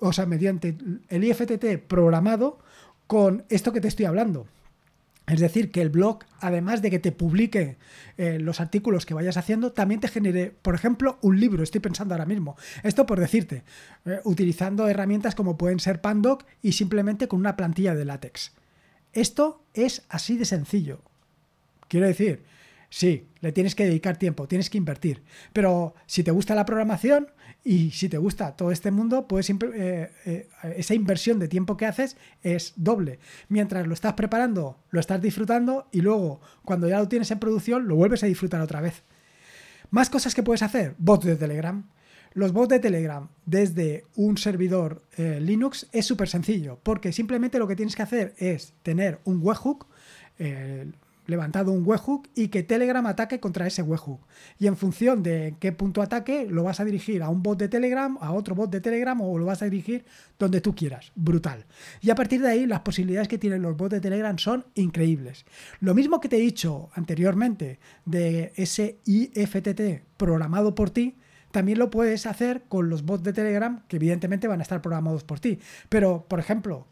o 0.00 0.12
sea, 0.12 0.26
mediante 0.26 0.76
el 1.08 1.24
IFTT 1.24 1.78
programado 1.88 2.58
con 3.06 3.44
esto 3.48 3.72
que 3.72 3.80
te 3.80 3.88
estoy 3.88 4.04
hablando. 4.04 4.46
Es 5.30 5.38
decir, 5.38 5.70
que 5.70 5.80
el 5.80 5.90
blog, 5.90 6.24
además 6.40 6.82
de 6.82 6.90
que 6.90 6.98
te 6.98 7.12
publique 7.12 7.76
eh, 8.16 8.38
los 8.40 8.60
artículos 8.60 9.06
que 9.06 9.14
vayas 9.14 9.36
haciendo, 9.36 9.70
también 9.70 10.00
te 10.00 10.08
genere, 10.08 10.52
por 10.62 10.74
ejemplo, 10.74 11.18
un 11.22 11.38
libro. 11.38 11.62
Estoy 11.62 11.80
pensando 11.80 12.14
ahora 12.14 12.26
mismo. 12.26 12.56
Esto 12.82 13.06
por 13.06 13.20
decirte, 13.20 13.62
eh, 14.06 14.20
utilizando 14.24 14.88
herramientas 14.88 15.36
como 15.36 15.56
pueden 15.56 15.78
ser 15.78 16.00
Pandoc 16.00 16.44
y 16.62 16.72
simplemente 16.72 17.28
con 17.28 17.38
una 17.38 17.56
plantilla 17.56 17.94
de 17.94 18.04
látex. 18.04 18.52
Esto 19.12 19.62
es 19.72 20.02
así 20.08 20.36
de 20.36 20.44
sencillo. 20.44 21.00
Quiero 21.86 22.06
decir, 22.06 22.42
sí, 22.90 23.28
le 23.40 23.52
tienes 23.52 23.74
que 23.74 23.86
dedicar 23.86 24.18
tiempo, 24.18 24.46
tienes 24.46 24.68
que 24.68 24.76
invertir. 24.76 25.22
Pero 25.54 25.94
si 26.06 26.22
te 26.22 26.30
gusta 26.30 26.54
la 26.54 26.66
programación, 26.66 27.28
y 27.62 27.90
si 27.90 28.08
te 28.08 28.18
gusta 28.18 28.56
todo 28.56 28.70
este 28.70 28.90
mundo, 28.90 29.28
pues 29.28 29.50
esa 30.76 30.94
inversión 30.94 31.38
de 31.38 31.48
tiempo 31.48 31.76
que 31.76 31.86
haces 31.86 32.16
es 32.42 32.72
doble. 32.76 33.18
Mientras 33.48 33.86
lo 33.86 33.94
estás 33.94 34.14
preparando, 34.14 34.78
lo 34.90 35.00
estás 35.00 35.20
disfrutando 35.20 35.86
y 35.92 36.00
luego 36.00 36.40
cuando 36.64 36.88
ya 36.88 36.98
lo 36.98 37.08
tienes 37.08 37.30
en 37.30 37.38
producción, 37.38 37.86
lo 37.86 37.96
vuelves 37.96 38.22
a 38.22 38.26
disfrutar 38.26 38.60
otra 38.60 38.80
vez. 38.80 39.02
Más 39.90 40.08
cosas 40.08 40.34
que 40.34 40.42
puedes 40.42 40.62
hacer, 40.62 40.94
bots 40.98 41.26
de 41.26 41.36
Telegram. 41.36 41.84
Los 42.32 42.52
bots 42.52 42.68
de 42.68 42.78
Telegram 42.78 43.28
desde 43.44 44.04
un 44.14 44.38
servidor 44.38 45.02
eh, 45.16 45.40
Linux 45.40 45.88
es 45.92 46.06
súper 46.06 46.28
sencillo, 46.28 46.78
porque 46.82 47.12
simplemente 47.12 47.58
lo 47.58 47.66
que 47.66 47.76
tienes 47.76 47.96
que 47.96 48.02
hacer 48.02 48.34
es 48.38 48.72
tener 48.82 49.18
un 49.24 49.40
webhook, 49.42 49.86
levantado 51.30 51.72
un 51.72 51.86
webhook 51.86 52.28
y 52.34 52.48
que 52.48 52.62
Telegram 52.62 53.06
ataque 53.06 53.40
contra 53.40 53.66
ese 53.66 53.82
webhook. 53.82 54.20
Y 54.58 54.66
en 54.66 54.76
función 54.76 55.22
de 55.22 55.56
qué 55.58 55.72
punto 55.72 56.02
ataque, 56.02 56.46
lo 56.48 56.64
vas 56.64 56.80
a 56.80 56.84
dirigir 56.84 57.22
a 57.22 57.28
un 57.28 57.42
bot 57.42 57.58
de 57.58 57.68
Telegram, 57.68 58.18
a 58.20 58.32
otro 58.32 58.54
bot 58.54 58.70
de 58.70 58.80
Telegram 58.80 59.18
o 59.20 59.38
lo 59.38 59.46
vas 59.46 59.62
a 59.62 59.64
dirigir 59.64 60.04
donde 60.38 60.60
tú 60.60 60.74
quieras. 60.74 61.12
Brutal. 61.14 61.66
Y 62.00 62.10
a 62.10 62.14
partir 62.14 62.40
de 62.42 62.48
ahí, 62.48 62.66
las 62.66 62.80
posibilidades 62.80 63.28
que 63.28 63.38
tienen 63.38 63.62
los 63.62 63.76
bots 63.76 63.92
de 63.92 64.00
Telegram 64.00 64.36
son 64.38 64.66
increíbles. 64.74 65.44
Lo 65.80 65.94
mismo 65.94 66.20
que 66.20 66.28
te 66.28 66.36
he 66.36 66.40
dicho 66.40 66.90
anteriormente 66.94 67.78
de 68.04 68.52
ese 68.56 68.98
IFTT 69.04 70.04
programado 70.16 70.74
por 70.74 70.90
ti, 70.90 71.16
también 71.50 71.78
lo 71.78 71.90
puedes 71.90 72.26
hacer 72.26 72.62
con 72.68 72.90
los 72.90 73.04
bots 73.04 73.24
de 73.24 73.32
Telegram, 73.32 73.82
que 73.88 73.96
evidentemente 73.96 74.48
van 74.48 74.60
a 74.60 74.62
estar 74.62 74.80
programados 74.82 75.24
por 75.24 75.40
ti. 75.40 75.58
Pero, 75.88 76.26
por 76.28 76.38
ejemplo, 76.38 76.86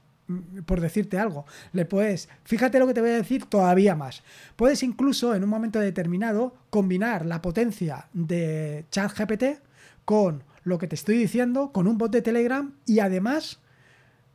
por 0.66 0.80
decirte 0.80 1.18
algo. 1.18 1.46
Le 1.72 1.84
puedes, 1.84 2.28
fíjate 2.44 2.78
lo 2.78 2.86
que 2.86 2.94
te 2.94 3.00
voy 3.00 3.10
a 3.10 3.16
decir 3.16 3.46
todavía 3.46 3.94
más. 3.94 4.22
Puedes 4.56 4.82
incluso 4.82 5.34
en 5.34 5.44
un 5.44 5.50
momento 5.50 5.80
determinado 5.80 6.54
combinar 6.70 7.26
la 7.26 7.42
potencia 7.42 8.08
de 8.12 8.86
ChatGPT 8.90 9.60
con 10.04 10.44
lo 10.64 10.78
que 10.78 10.86
te 10.86 10.94
estoy 10.94 11.16
diciendo, 11.16 11.72
con 11.72 11.86
un 11.86 11.98
bot 11.98 12.12
de 12.12 12.22
Telegram 12.22 12.74
y 12.86 13.00
además 13.00 13.60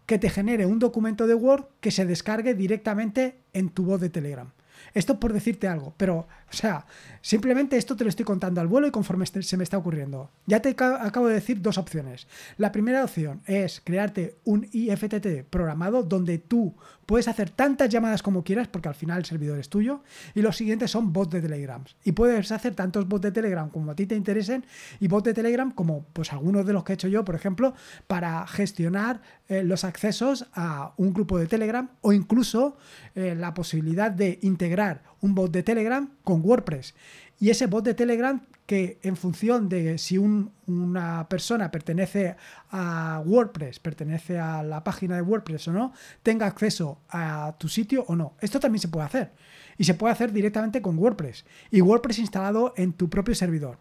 que 0.06 0.20
te 0.20 0.30
genere 0.30 0.66
un 0.66 0.80
documento 0.80 1.28
de 1.28 1.36
Word 1.36 1.66
que 1.80 1.92
se 1.92 2.06
descargue 2.06 2.54
directamente 2.54 3.40
en 3.54 3.70
tu 3.70 3.86
voz 3.86 4.02
de 4.02 4.10
Telegram. 4.10 4.52
Esto 4.94 5.20
por 5.20 5.34
decirte 5.34 5.68
algo, 5.68 5.94
pero, 5.98 6.20
o 6.20 6.54
sea, 6.54 6.86
simplemente 7.22 7.78
esto 7.78 7.96
te 7.96 8.04
lo 8.04 8.10
estoy 8.10 8.26
contando 8.26 8.62
al 8.62 8.68
vuelo 8.68 8.88
y 8.88 8.92
conforme 8.92 9.24
este, 9.24 9.42
se 9.42 9.58
me 9.58 9.64
está 9.64 9.78
ocurriendo. 9.78 10.32
Ya 10.46 10.62
te 10.62 10.70
acabo 10.70 11.28
de 11.28 11.36
decir 11.36 11.62
dos 11.62 11.78
opciones. 11.78 12.28
La 12.58 12.72
primera 12.72 13.04
opción 13.04 13.42
es 13.46 13.82
crearte 13.84 14.38
un 14.44 14.68
IFTT 14.72 15.44
programado 15.50 16.04
donde 16.04 16.38
tú 16.38 16.76
puedes 17.06 17.28
hacer 17.28 17.50
tantas 17.50 17.90
llamadas 17.90 18.24
como 18.24 18.44
quieras 18.44 18.68
porque 18.68 18.88
al 18.90 18.96
final 18.96 19.20
el 19.20 19.26
servidor 19.26 19.60
es 19.60 19.70
tuyo 19.70 20.02
y 20.34 20.42
los 20.42 20.58
siguientes 20.58 20.92
son 20.92 21.14
bots 21.14 21.32
de 21.32 21.42
Telegram. 21.42 21.84
Y 22.04 22.14
puedes 22.14 22.52
hacer 22.52 22.76
tantos 22.76 23.08
bots 23.08 23.24
de 23.24 23.32
Telegram 23.32 23.70
como 23.70 23.92
a 23.92 23.96
ti 23.96 24.06
te 24.06 24.16
interesen 24.16 24.66
y 25.00 25.08
bots 25.08 25.26
de 25.26 25.34
Telegram 25.34 25.72
como 25.72 26.06
pues 26.14 26.34
algunos 26.34 26.66
de 26.66 26.74
los 26.74 26.84
que 26.84 26.94
he 26.94 26.96
hecho 26.96 27.08
yo, 27.08 27.24
por 27.26 27.36
ejemplo, 27.36 27.74
para 28.08 28.46
gestionar 28.48 29.22
eh, 29.48 29.64
los 29.64 29.84
accesos 29.84 30.48
a 30.54 30.94
un 30.98 31.14
grupo 31.14 31.38
de 31.38 31.48
Telegram 31.48 31.90
o 32.02 32.14
incluso 32.14 32.78
eh, 33.16 33.36
la 33.36 33.54
posibilidad 33.54 34.12
de 34.12 34.40
integrar 34.42 35.04
un 35.22 35.36
bot 35.36 35.52
de 35.52 35.64
Telegram 35.64 36.10
con 36.24 36.42
WordPress. 36.44 36.94
Y 37.40 37.50
ese 37.50 37.68
bot 37.68 37.84
de 37.84 37.94
Telegram 37.94 38.42
que 38.66 39.00
en 39.04 39.18
función 39.18 39.68
de 39.68 39.98
si 39.98 40.18
una 40.18 41.28
persona 41.28 41.70
pertenece 41.70 42.36
a 42.72 43.22
WordPress, 43.26 43.80
pertenece 43.80 44.40
a 44.40 44.64
la 44.64 44.84
página 44.84 45.16
de 45.16 45.22
WordPress 45.22 45.68
o 45.68 45.74
no, 45.74 45.94
tenga 46.24 46.46
acceso 46.46 47.02
a 47.10 47.56
tu 47.58 47.68
sitio 47.68 48.06
o 48.08 48.16
no. 48.16 48.36
Esto 48.40 48.60
también 48.60 48.82
se 48.82 48.88
puede 48.88 49.06
hacer. 49.06 49.32
Y 49.78 49.84
se 49.84 49.96
puede 49.96 50.14
hacer 50.14 50.32
directamente 50.32 50.82
con 50.82 50.98
WordPress. 50.98 51.46
Y 51.72 51.82
WordPress 51.82 52.20
instalado 52.20 52.74
en 52.78 52.94
tu 52.94 53.10
propio 53.10 53.36
servidor. 53.36 53.80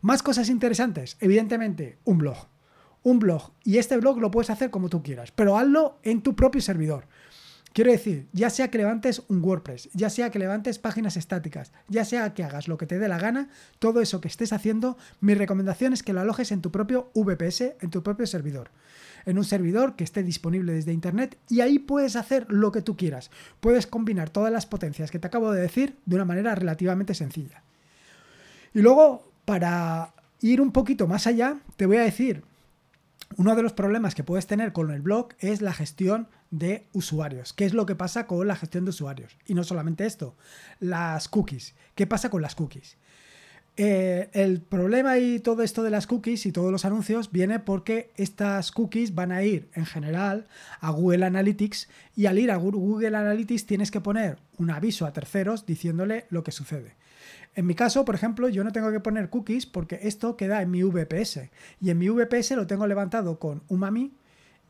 Más 0.00 0.22
cosas 0.22 0.48
interesantes. 0.48 1.16
Evidentemente, 1.20 1.98
un 2.04 2.18
blog. 2.18 2.48
Un 3.02 3.18
blog. 3.18 3.52
Y 3.64 3.78
este 3.78 3.96
blog 3.96 4.18
lo 4.18 4.30
puedes 4.30 4.50
hacer 4.50 4.70
como 4.70 4.88
tú 4.88 5.02
quieras. 5.02 5.30
Pero 5.30 5.56
hazlo 5.56 5.98
en 6.02 6.22
tu 6.22 6.34
propio 6.36 6.60
servidor. 6.60 7.06
Quiero 7.78 7.92
decir, 7.92 8.26
ya 8.32 8.50
sea 8.50 8.72
que 8.72 8.78
levantes 8.78 9.22
un 9.28 9.40
WordPress, 9.40 9.88
ya 9.92 10.10
sea 10.10 10.32
que 10.32 10.40
levantes 10.40 10.80
páginas 10.80 11.16
estáticas, 11.16 11.70
ya 11.86 12.04
sea 12.04 12.34
que 12.34 12.42
hagas 12.42 12.66
lo 12.66 12.76
que 12.76 12.86
te 12.86 12.98
dé 12.98 13.06
la 13.06 13.20
gana, 13.20 13.50
todo 13.78 14.00
eso 14.00 14.20
que 14.20 14.26
estés 14.26 14.52
haciendo, 14.52 14.98
mi 15.20 15.34
recomendación 15.34 15.92
es 15.92 16.02
que 16.02 16.12
lo 16.12 16.20
alojes 16.20 16.50
en 16.50 16.60
tu 16.60 16.72
propio 16.72 17.12
VPS, 17.14 17.76
en 17.80 17.90
tu 17.90 18.02
propio 18.02 18.26
servidor. 18.26 18.72
En 19.26 19.38
un 19.38 19.44
servidor 19.44 19.94
que 19.94 20.02
esté 20.02 20.24
disponible 20.24 20.72
desde 20.72 20.92
Internet 20.92 21.38
y 21.48 21.60
ahí 21.60 21.78
puedes 21.78 22.16
hacer 22.16 22.46
lo 22.50 22.72
que 22.72 22.82
tú 22.82 22.96
quieras. 22.96 23.30
Puedes 23.60 23.86
combinar 23.86 24.28
todas 24.28 24.52
las 24.52 24.66
potencias 24.66 25.12
que 25.12 25.20
te 25.20 25.28
acabo 25.28 25.52
de 25.52 25.60
decir 25.62 25.94
de 26.04 26.16
una 26.16 26.24
manera 26.24 26.56
relativamente 26.56 27.14
sencilla. 27.14 27.62
Y 28.74 28.80
luego, 28.80 29.30
para 29.44 30.14
ir 30.40 30.60
un 30.60 30.72
poquito 30.72 31.06
más 31.06 31.28
allá, 31.28 31.60
te 31.76 31.86
voy 31.86 31.98
a 31.98 32.02
decir 32.02 32.42
uno 33.36 33.54
de 33.54 33.62
los 33.62 33.72
problemas 33.72 34.16
que 34.16 34.24
puedes 34.24 34.48
tener 34.48 34.72
con 34.72 34.90
el 34.90 35.00
blog 35.00 35.28
es 35.38 35.60
la 35.60 35.72
gestión 35.72 36.26
de 36.50 36.86
usuarios. 36.92 37.52
¿Qué 37.52 37.64
es 37.64 37.74
lo 37.74 37.86
que 37.86 37.94
pasa 37.94 38.26
con 38.26 38.46
la 38.46 38.56
gestión 38.56 38.84
de 38.84 38.90
usuarios? 38.90 39.36
Y 39.46 39.54
no 39.54 39.64
solamente 39.64 40.06
esto, 40.06 40.34
las 40.80 41.28
cookies. 41.28 41.74
¿Qué 41.94 42.06
pasa 42.06 42.30
con 42.30 42.42
las 42.42 42.54
cookies? 42.54 42.96
Eh, 43.80 44.28
el 44.32 44.60
problema 44.60 45.18
y 45.18 45.38
todo 45.38 45.62
esto 45.62 45.84
de 45.84 45.90
las 45.90 46.08
cookies 46.08 46.46
y 46.46 46.52
todos 46.52 46.72
los 46.72 46.84
anuncios 46.84 47.30
viene 47.30 47.60
porque 47.60 48.10
estas 48.16 48.72
cookies 48.72 49.14
van 49.14 49.30
a 49.30 49.44
ir 49.44 49.68
en 49.72 49.86
general 49.86 50.48
a 50.80 50.90
Google 50.90 51.24
Analytics 51.24 51.88
y 52.16 52.26
al 52.26 52.40
ir 52.40 52.50
a 52.50 52.56
Google 52.56 53.16
Analytics 53.16 53.66
tienes 53.66 53.92
que 53.92 54.00
poner 54.00 54.38
un 54.56 54.70
aviso 54.70 55.06
a 55.06 55.12
terceros 55.12 55.64
diciéndole 55.64 56.26
lo 56.30 56.42
que 56.42 56.50
sucede. 56.50 56.96
En 57.54 57.66
mi 57.66 57.76
caso, 57.76 58.04
por 58.04 58.16
ejemplo, 58.16 58.48
yo 58.48 58.64
no 58.64 58.72
tengo 58.72 58.90
que 58.90 58.98
poner 58.98 59.30
cookies 59.30 59.66
porque 59.66 60.00
esto 60.02 60.36
queda 60.36 60.60
en 60.60 60.72
mi 60.72 60.82
VPS. 60.82 61.50
Y 61.80 61.90
en 61.90 61.98
mi 61.98 62.08
VPS 62.08 62.52
lo 62.52 62.66
tengo 62.66 62.86
levantado 62.86 63.38
con 63.38 63.62
Umami 63.68 64.12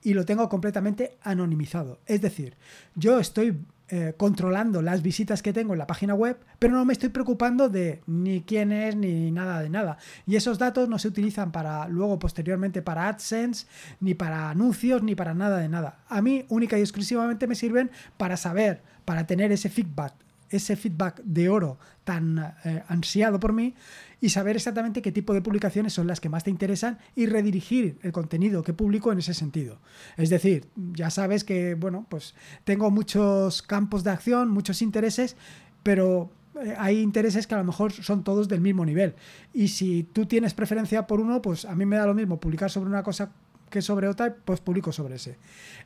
y 0.03 0.15
lo 0.15 0.25
tengo 0.25 0.49
completamente 0.49 1.19
anonimizado. 1.23 2.01
Es 2.07 2.21
decir, 2.21 2.57
yo 2.95 3.19
estoy 3.19 3.59
eh, 3.91 4.13
controlando 4.19 4.83
las 4.83 5.01
visitas 5.01 5.43
que 5.43 5.55
tengo 5.55 5.73
en 5.73 5.79
la 5.79 5.87
página 5.87 6.15
web, 6.15 6.37
pero 6.59 6.75
no 6.75 6.85
me 6.85 6.93
estoy 6.93 7.09
preocupando 7.09 7.71
de 7.71 8.03
ni 8.07 8.43
quién 8.43 8.71
es 8.71 8.95
ni 8.95 9.31
nada 9.31 9.63
de 9.63 9.71
nada. 9.71 9.97
Y 10.27 10.37
esos 10.37 10.59
datos 10.59 10.91
no 10.91 10.99
se 10.99 11.09
utilizan 11.09 11.53
para 11.53 11.89
luego 11.89 12.19
posteriormente 12.19 12.83
para 12.83 13.09
AdSense, 13.09 13.67
ni 14.01 14.13
para 14.13 14.51
anuncios, 14.51 15.03
ni 15.03 15.15
para 15.15 15.33
nada 15.33 15.57
de 15.59 15.71
nada. 15.71 16.01
A 16.09 16.21
mí 16.21 16.45
única 16.51 16.79
y 16.79 16.83
exclusivamente 16.83 17.47
me 17.47 17.55
sirven 17.55 17.91
para 18.19 18.37
saber, 18.37 18.83
para 19.07 19.27
tener 19.27 19.53
ese 19.53 19.71
feedback 19.71 20.13
ese 20.51 20.77
feedback 20.77 21.21
de 21.23 21.49
oro 21.49 21.79
tan 22.05 22.55
eh, 22.65 22.83
ansiado 22.89 23.39
por 23.39 23.53
mí 23.53 23.75
y 24.21 24.31
saber 24.31 24.57
exactamente 24.57 25.03
qué 25.03 25.13
tipo 25.13 25.35
de 25.35 25.43
publicaciones 25.43 25.93
son 25.93 26.07
las 26.07 26.21
que 26.21 26.29
más 26.29 26.45
te 26.45 26.51
interesan 26.51 26.99
y 27.15 27.27
redirigir 27.27 27.99
el 28.03 28.13
contenido 28.13 28.63
que 28.63 28.73
publico 28.73 29.13
en 29.13 29.19
ese 29.19 29.35
sentido. 29.35 29.79
Es 30.17 30.31
decir, 30.31 30.67
ya 30.93 31.11
sabes 31.11 31.45
que, 31.45 31.75
bueno, 31.75 32.07
pues 32.09 32.35
tengo 32.65 32.91
muchos 32.91 33.63
campos 33.63 34.05
de 34.05 34.11
acción, 34.11 34.51
muchos 34.51 34.83
intereses, 34.83 35.37
pero 35.83 36.31
eh, 36.63 36.75
hay 36.79 37.01
intereses 37.01 37.47
que 37.47 37.55
a 37.55 37.59
lo 37.59 37.65
mejor 37.65 37.93
son 37.93 38.25
todos 38.25 38.49
del 38.49 38.61
mismo 38.61 38.85
nivel. 38.85 39.15
Y 39.53 39.69
si 39.69 40.03
tú 40.03 40.27
tienes 40.27 40.55
preferencia 40.55 41.07
por 41.07 41.21
uno, 41.21 41.43
pues 41.43 41.65
a 41.65 41.75
mí 41.75 41.87
me 41.87 41.97
da 41.97 42.07
lo 42.07 42.15
mismo 42.15 42.41
publicar 42.41 42.71
sobre 42.71 42.91
una 42.91 43.03
cosa 43.03 43.31
que 43.71 43.83
sobre 43.83 44.09
otra, 44.09 44.35
pues 44.45 44.61
publico 44.61 44.93
sobre 44.93 45.17
ese. 45.17 45.37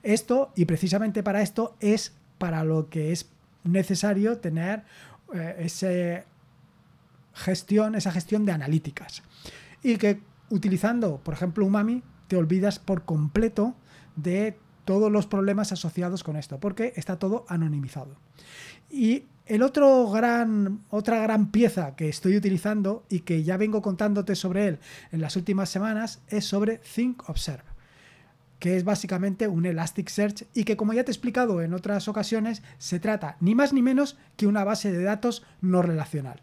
Esto, 0.02 0.52
y 0.56 0.64
precisamente 0.64 1.22
para 1.22 1.42
esto, 1.42 1.76
es 1.80 2.12
para 2.38 2.64
lo 2.64 2.88
que 2.88 3.12
es 3.12 3.28
necesario 3.64 4.38
tener 4.38 4.84
eh, 5.34 5.56
ese 5.60 6.24
gestión, 7.34 7.94
esa 7.94 8.12
gestión 8.12 8.44
de 8.44 8.52
analíticas. 8.52 9.22
Y 9.82 9.96
que 9.96 10.20
utilizando, 10.50 11.18
por 11.18 11.34
ejemplo, 11.34 11.66
Umami, 11.66 12.02
te 12.28 12.36
olvidas 12.36 12.78
por 12.78 13.04
completo 13.04 13.74
de 14.16 14.58
todos 14.84 15.10
los 15.10 15.26
problemas 15.26 15.72
asociados 15.72 16.24
con 16.24 16.36
esto, 16.36 16.58
porque 16.58 16.92
está 16.96 17.18
todo 17.18 17.44
anonimizado. 17.48 18.16
Y 18.90 19.24
el 19.46 19.62
otro 19.62 20.10
gran, 20.10 20.84
otra 20.90 21.20
gran 21.22 21.50
pieza 21.50 21.96
que 21.96 22.08
estoy 22.08 22.36
utilizando 22.36 23.04
y 23.08 23.20
que 23.20 23.42
ya 23.42 23.56
vengo 23.56 23.82
contándote 23.82 24.34
sobre 24.36 24.68
él 24.68 24.78
en 25.10 25.20
las 25.20 25.36
últimas 25.36 25.68
semanas 25.68 26.22
es 26.28 26.44
sobre 26.44 26.78
Think 26.78 27.28
Observe 27.28 27.71
que 28.62 28.76
es 28.76 28.84
básicamente 28.84 29.48
un 29.48 29.66
Elasticsearch 29.66 30.44
y 30.54 30.62
que 30.62 30.76
como 30.76 30.92
ya 30.92 31.02
te 31.02 31.10
he 31.10 31.14
explicado 31.14 31.62
en 31.62 31.74
otras 31.74 32.06
ocasiones, 32.06 32.62
se 32.78 33.00
trata 33.00 33.36
ni 33.40 33.56
más 33.56 33.72
ni 33.72 33.82
menos 33.82 34.16
que 34.36 34.46
una 34.46 34.62
base 34.62 34.92
de 34.92 35.02
datos 35.02 35.44
no 35.60 35.82
relacional. 35.82 36.42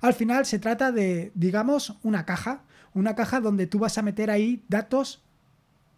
Al 0.00 0.12
final 0.12 0.46
se 0.46 0.58
trata 0.58 0.90
de, 0.90 1.30
digamos, 1.36 1.96
una 2.02 2.26
caja, 2.26 2.64
una 2.92 3.14
caja 3.14 3.38
donde 3.38 3.68
tú 3.68 3.78
vas 3.78 3.98
a 3.98 4.02
meter 4.02 4.32
ahí 4.32 4.64
datos 4.66 5.22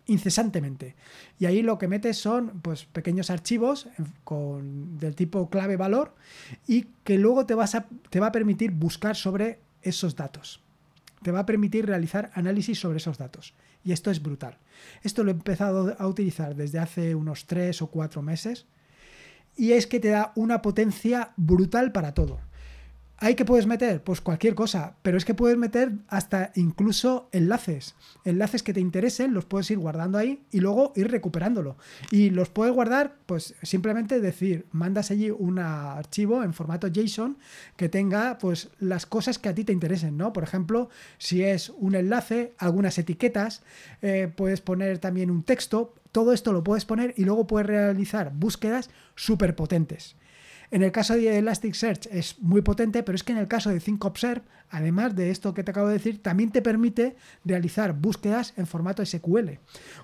incesantemente. 0.05 0.95
Y 1.39 1.47
ahí 1.47 1.63
lo 1.63 1.79
que 1.79 1.89
metes 1.89 2.19
son 2.19 2.61
pues, 2.61 2.85
pequeños 2.85 3.31
archivos 3.31 3.89
con, 4.25 4.99
del 4.99 5.15
tipo 5.15 5.49
clave 5.49 5.79
valor 5.79 6.15
y 6.67 6.89
que 7.03 7.17
luego 7.17 7.47
te, 7.47 7.55
vas 7.55 7.75
a, 7.77 7.87
te 8.11 8.21
va 8.21 8.27
a 8.27 8.33
permitir 8.33 8.73
buscar 8.73 9.17
sobre 9.17 9.61
esos 9.81 10.17
datos. 10.17 10.61
Te 11.23 11.31
va 11.31 11.41
a 11.41 11.47
permitir 11.47 11.87
realizar 11.87 12.31
análisis 12.35 12.79
sobre 12.79 12.99
esos 12.99 13.19
datos. 13.19 13.55
Y 13.85 13.93
esto 13.93 14.11
es 14.11 14.23
brutal. 14.23 14.59
Esto 15.03 15.25
lo 15.25 15.31
he 15.31 15.35
empezado 15.35 15.97
a 15.99 16.07
utilizar 16.07 16.55
desde 16.55 16.79
hace 16.79 17.15
unos 17.15 17.47
3 17.47 17.83
o 17.83 17.87
4 17.89 18.23
meses. 18.23 18.67
Y 19.57 19.73
es 19.73 19.87
que 19.87 20.01
te 20.01 20.09
da 20.09 20.33
una 20.35 20.63
potencia 20.63 21.33
brutal 21.37 21.93
para 21.93 22.15
todo. 22.15 22.41
¿Hay 23.25 23.37
que 23.37 23.45
puedes 23.45 23.69
meter? 23.69 24.03
Pues 24.03 24.21
cualquier 24.21 24.57
cosa, 24.57 24.97
pero 25.03 25.17
es 25.17 25.25
que 25.25 25.33
puedes 25.33 25.57
meter 25.57 25.93
hasta 26.09 26.51
incluso 26.57 27.29
enlaces. 27.31 27.95
Enlaces 28.25 28.65
que 28.65 28.75
te 28.75 28.81
interesen, 28.81 29.33
los 29.33 29.45
puedes 29.45 29.71
ir 29.71 29.79
guardando 29.79 30.19
ahí 30.19 30.43
y 30.51 30.59
luego 30.59 30.93
ir 30.97 31.09
recuperándolo. 31.09 31.77
Y 32.11 32.31
los 32.31 32.49
puedes 32.49 32.75
guardar, 32.75 33.15
pues 33.27 33.55
simplemente 33.63 34.19
decir, 34.19 34.67
mandas 34.73 35.13
allí 35.13 35.31
un 35.31 35.61
archivo 35.61 36.43
en 36.43 36.53
formato 36.53 36.89
JSON 36.89 37.39
que 37.77 37.89
tenga 37.89 38.39
pues 38.39 38.71
las 38.81 39.07
cosas 39.07 39.39
que 39.39 39.49
a 39.49 39.55
ti 39.55 39.63
te 39.63 39.73
interesen, 39.73 40.17
¿no? 40.17 40.33
Por 40.33 40.43
ejemplo, 40.43 40.91
si 41.19 41.45
es 41.45 41.69
un 41.69 41.95
enlace, 41.95 42.55
algunas 42.59 42.99
etiquetas, 42.99 43.63
eh, 44.03 44.33
puedes 44.35 44.61
poner 44.61 44.99
también 44.99 45.31
un 45.31 45.45
texto, 45.45 45.95
todo 46.11 46.33
esto 46.33 46.53
lo 46.53 46.65
puedes 46.65 46.85
poner 46.85 47.15
y 47.17 47.25
luego 47.25 47.47
puedes 47.47 47.69
realizar 47.69 48.33
búsquedas 48.35 48.91
súper 49.15 49.55
potentes. 49.55 50.17
En 50.73 50.83
el 50.83 50.91
caso 50.91 51.13
de 51.15 51.37
Elasticsearch 51.37 52.07
es 52.11 52.41
muy 52.41 52.63
potente, 52.63 53.03
pero 53.03 53.15
es 53.15 53.23
que 53.23 53.33
en 53.33 53.39
el 53.39 53.47
caso 53.47 53.69
de 53.69 53.79
ThinkObserve, 53.79 54.41
además 54.71 55.15
de 55.15 55.31
esto 55.31 55.53
que 55.53 55.63
te 55.63 55.71
acabo 55.71 55.89
de 55.89 55.93
decir, 55.93 56.23
también 56.23 56.51
te 56.51 56.63
permite 56.63 57.15
realizar 57.45 57.93
búsquedas 57.93 58.55
en 58.57 58.67
formato 58.67 59.05
SQL, 59.05 59.59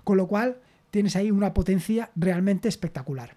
con 0.04 0.18
lo 0.18 0.28
cual 0.28 0.58
tienes 0.90 1.16
ahí 1.16 1.30
una 1.30 1.54
potencia 1.54 2.10
realmente 2.16 2.68
espectacular. 2.68 3.34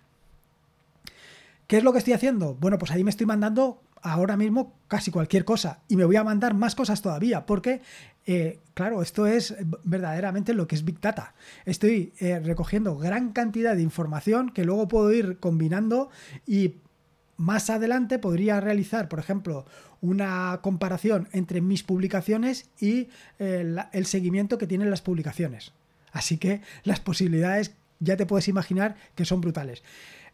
¿Qué 1.68 1.78
es 1.78 1.86
lo 1.86 1.94
que 1.94 2.00
estoy 2.00 2.12
haciendo? 2.12 2.56
Bueno, 2.56 2.78
pues 2.78 2.92
ahí 2.92 3.02
me 3.06 3.10
estoy 3.10 3.26
mandando 3.26 3.82
ahora 4.02 4.36
mismo 4.36 4.74
casi 4.90 5.10
cualquier 5.10 5.46
cosa 5.46 5.80
y 5.88 5.96
me 5.96 6.04
voy 6.04 6.18
a 6.18 6.26
mandar 6.26 6.54
más 6.54 6.76
cosas 6.76 7.02
todavía 7.02 7.46
porque, 7.46 7.82
eh, 8.26 8.60
claro, 8.74 9.02
esto 9.02 9.26
es 9.26 9.56
verdaderamente 9.86 10.54
lo 10.54 10.68
que 10.68 10.76
es 10.76 10.84
Big 10.84 11.00
Data. 11.00 11.34
Estoy 11.64 12.12
eh, 12.20 12.42
recogiendo 12.44 12.98
gran 12.98 13.32
cantidad 13.32 13.74
de 13.74 13.84
información 13.84 14.50
que 14.50 14.66
luego 14.66 14.90
puedo 14.90 15.14
ir 15.14 15.38
combinando 15.40 16.10
y 16.46 16.76
más 17.38 17.70
adelante 17.70 18.20
podría 18.20 18.60
realizar, 18.60 19.08
por 19.08 19.20
ejemplo, 19.20 19.66
una 20.02 20.60
comparación 20.62 21.28
entre 21.32 21.62
mis 21.62 21.84
publicaciones 21.84 22.70
y 22.80 23.10
el, 23.40 24.06
seguimiento 24.06 24.58
que 24.58 24.68
tienen 24.68 24.90
las 24.90 25.02
publicaciones. 25.02 25.74
Así 26.12 26.38
que 26.38 26.62
las 26.84 27.00
posibilidades 27.00 27.76
ya 28.00 28.18
te 28.18 28.26
puedes 28.26 28.48
imaginar 28.48 28.96
que 29.16 29.26
son 29.26 29.42
brutales. 29.42 29.84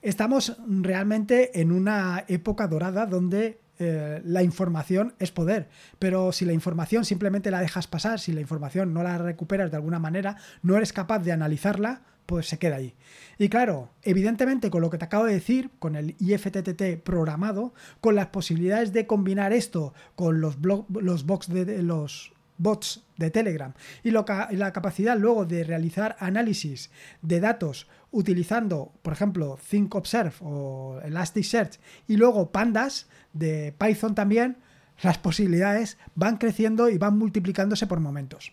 Estamos 0.01 0.57
realmente 0.67 1.61
en 1.61 1.71
una 1.71 2.23
época 2.27 2.67
dorada 2.67 3.05
donde 3.05 3.59
eh, 3.79 4.21
la 4.23 4.41
información 4.41 5.13
es 5.19 5.31
poder, 5.31 5.69
pero 5.99 6.31
si 6.31 6.45
la 6.45 6.53
información 6.53 7.05
simplemente 7.05 7.51
la 7.51 7.61
dejas 7.61 7.87
pasar, 7.87 8.19
si 8.19 8.31
la 8.31 8.41
información 8.41 8.93
no 8.93 9.03
la 9.03 9.17
recuperas 9.17 9.69
de 9.69 9.77
alguna 9.77 9.99
manera, 9.99 10.37
no 10.61 10.77
eres 10.77 10.93
capaz 10.93 11.19
de 11.19 11.31
analizarla, 11.31 12.01
pues 12.27 12.47
se 12.47 12.59
queda 12.59 12.75
ahí. 12.75 12.93
Y 13.39 13.49
claro, 13.49 13.89
evidentemente 14.03 14.69
con 14.69 14.81
lo 14.81 14.91
que 14.91 14.99
te 14.99 15.05
acabo 15.05 15.25
de 15.25 15.33
decir, 15.33 15.71
con 15.79 15.95
el 15.95 16.15
IFTTT 16.19 17.01
programado, 17.03 17.73
con 18.01 18.13
las 18.13 18.27
posibilidades 18.27 18.93
de 18.93 19.07
combinar 19.07 19.53
esto 19.53 19.93
con 20.15 20.41
los, 20.41 20.57
los, 20.61 21.47
de, 21.47 21.81
los 21.81 22.33
bots 22.57 23.03
de 23.17 23.31
Telegram 23.31 23.73
y, 24.03 24.11
la 24.11 24.73
capacidad 24.73 25.17
luego 25.17 25.45
de 25.45 25.63
realizar 25.63 26.17
análisis 26.19 26.91
de 27.21 27.39
datos 27.39 27.87
utilizando, 28.11 28.91
por 29.01 29.13
ejemplo, 29.13 29.57
ThinkObserve 29.69 30.33
o 30.41 30.99
Elasticsearch 31.03 31.79
y 32.07 32.17
luego 32.17 32.51
Pandas 32.51 33.07
de 33.33 33.73
Python 33.77 34.15
también, 34.15 34.57
las 35.01 35.17
posibilidades 35.17 35.97
van 36.15 36.37
creciendo 36.37 36.89
y 36.89 36.97
van 36.97 37.17
multiplicándose 37.17 37.87
por 37.87 37.99
momentos. 37.99 38.51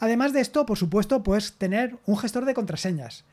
Además 0.00 0.32
de 0.32 0.40
esto, 0.40 0.66
por 0.66 0.78
supuesto, 0.78 1.22
puedes 1.22 1.54
tener 1.54 1.96
un 2.06 2.16
gestor 2.18 2.44
de 2.44 2.54
contraseñas. 2.54 3.24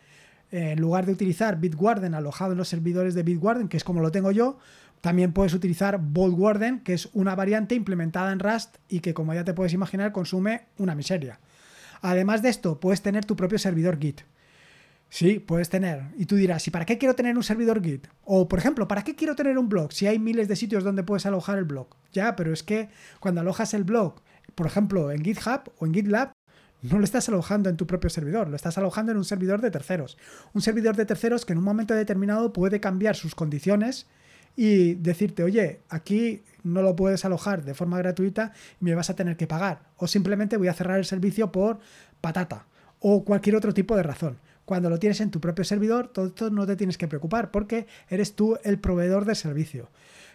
En 0.52 0.82
lugar 0.82 1.06
de 1.06 1.12
utilizar 1.12 1.60
Bitwarden 1.60 2.16
alojado 2.16 2.54
en 2.54 2.58
los 2.58 2.70
servidores 2.70 3.14
de 3.14 3.24
Bitwarden, 3.24 3.68
que 3.68 3.78
es 3.78 3.84
como 3.84 4.02
lo 4.02 4.12
tengo 4.12 4.32
yo, 4.32 4.58
también 5.02 5.32
puedes 5.32 5.54
utilizar 5.54 6.00
Warden, 6.14 6.82
que 6.82 6.94
es 6.94 7.10
una 7.14 7.36
variante 7.36 7.76
implementada 7.76 8.32
en 8.32 8.40
Rust 8.40 8.78
y 8.90 9.00
que, 9.00 9.14
como 9.14 9.34
ya 9.34 9.44
te 9.44 9.54
puedes 9.54 9.74
imaginar, 9.74 10.12
consume 10.12 10.66
una 10.78 10.96
miseria. 10.96 11.40
Además 12.02 12.42
de 12.42 12.50
esto, 12.50 12.80
puedes 12.80 13.02
tener 13.02 13.26
tu 13.26 13.36
propio 13.36 13.60
servidor 13.60 14.00
Git. 14.00 14.22
Sí, 15.10 15.40
puedes 15.40 15.70
tener. 15.70 16.04
Y 16.18 16.26
tú 16.26 16.36
dirás, 16.36 16.68
¿y 16.68 16.72
para 16.72 16.86
qué 16.86 16.98
quiero 16.98 17.16
tener 17.16 17.36
un 17.36 17.44
servidor 17.44 17.82
Git? 17.84 18.08
O, 18.26 18.48
por 18.48 18.60
ejemplo, 18.60 18.88
¿para 18.88 19.04
qué 19.04 19.16
quiero 19.16 19.36
tener 19.36 19.58
un 19.58 19.70
blog? 19.70 19.92
Si 19.92 20.06
hay 20.06 20.20
miles 20.20 20.48
de 20.48 20.56
sitios 20.56 20.84
donde 20.84 21.04
puedes 21.04 21.26
alojar 21.26 21.58
el 21.58 21.66
blog. 21.66 21.88
Ya, 22.12 22.36
pero 22.36 22.54
es 22.54 22.64
que 22.64 22.90
cuando 23.20 23.42
alojas 23.42 23.74
el 23.74 23.86
blog, 23.86 24.22
por 24.56 24.68
ejemplo, 24.68 25.12
en 25.12 25.24
GitHub 25.24 25.72
o 25.78 25.86
en 25.86 25.94
GitLab, 25.94 26.32
no 26.82 26.98
lo 26.98 27.04
estás 27.04 27.28
alojando 27.30 27.70
en 27.70 27.78
tu 27.78 27.88
propio 27.88 28.10
servidor, 28.10 28.50
lo 28.50 28.56
estás 28.56 28.78
alojando 28.78 29.12
en 29.12 29.18
un 29.18 29.26
servidor 29.26 29.62
de 29.62 29.72
terceros. 29.72 30.18
Un 30.54 30.62
servidor 30.62 30.96
de 30.96 31.06
terceros 31.06 31.46
que 31.46 31.54
en 31.54 31.60
un 31.60 31.66
momento 31.66 31.94
determinado 31.94 32.54
puede 32.54 32.80
cambiar 32.80 33.16
sus 33.16 33.36
condiciones 33.36 34.08
y 34.56 34.96
decirte, 34.96 35.44
oye, 35.44 35.82
aquí 35.90 36.44
no 36.64 36.82
lo 36.82 36.96
puedes 36.96 37.24
alojar 37.26 37.64
de 37.64 37.74
forma 37.74 37.98
gratuita 37.98 38.54
y 38.82 38.86
me 38.86 38.96
vas 38.96 39.10
a 39.10 39.16
tener 39.16 39.38
que 39.38 39.48
pagar. 39.48 39.82
O 39.98 40.08
simplemente 40.08 40.58
voy 40.58 40.68
a 40.68 40.74
cerrar 40.74 41.00
el 41.00 41.06
servicio 41.06 41.52
por 41.52 41.80
patata 42.22 42.66
o 43.00 43.24
cualquier 43.24 43.56
otro 43.56 43.74
tipo 43.74 43.96
de 43.96 44.04
razón. 44.04 44.38
Cuando 44.66 44.90
lo 44.90 45.00
tienes 45.00 45.22
en 45.22 45.32
tu 45.32 45.40
propio 45.40 45.64
servidor, 45.64 46.10
todo 46.10 46.28
esto 46.28 46.50
no 46.50 46.68
te 46.68 46.76
tienes 46.76 46.98
que 46.98 47.08
preocupar 47.08 47.52
porque 47.52 47.88
eres 48.10 48.36
tú 48.36 48.58
el 48.64 48.80
proveedor 48.80 49.26
del 49.26 49.36
servicio. 49.36 49.90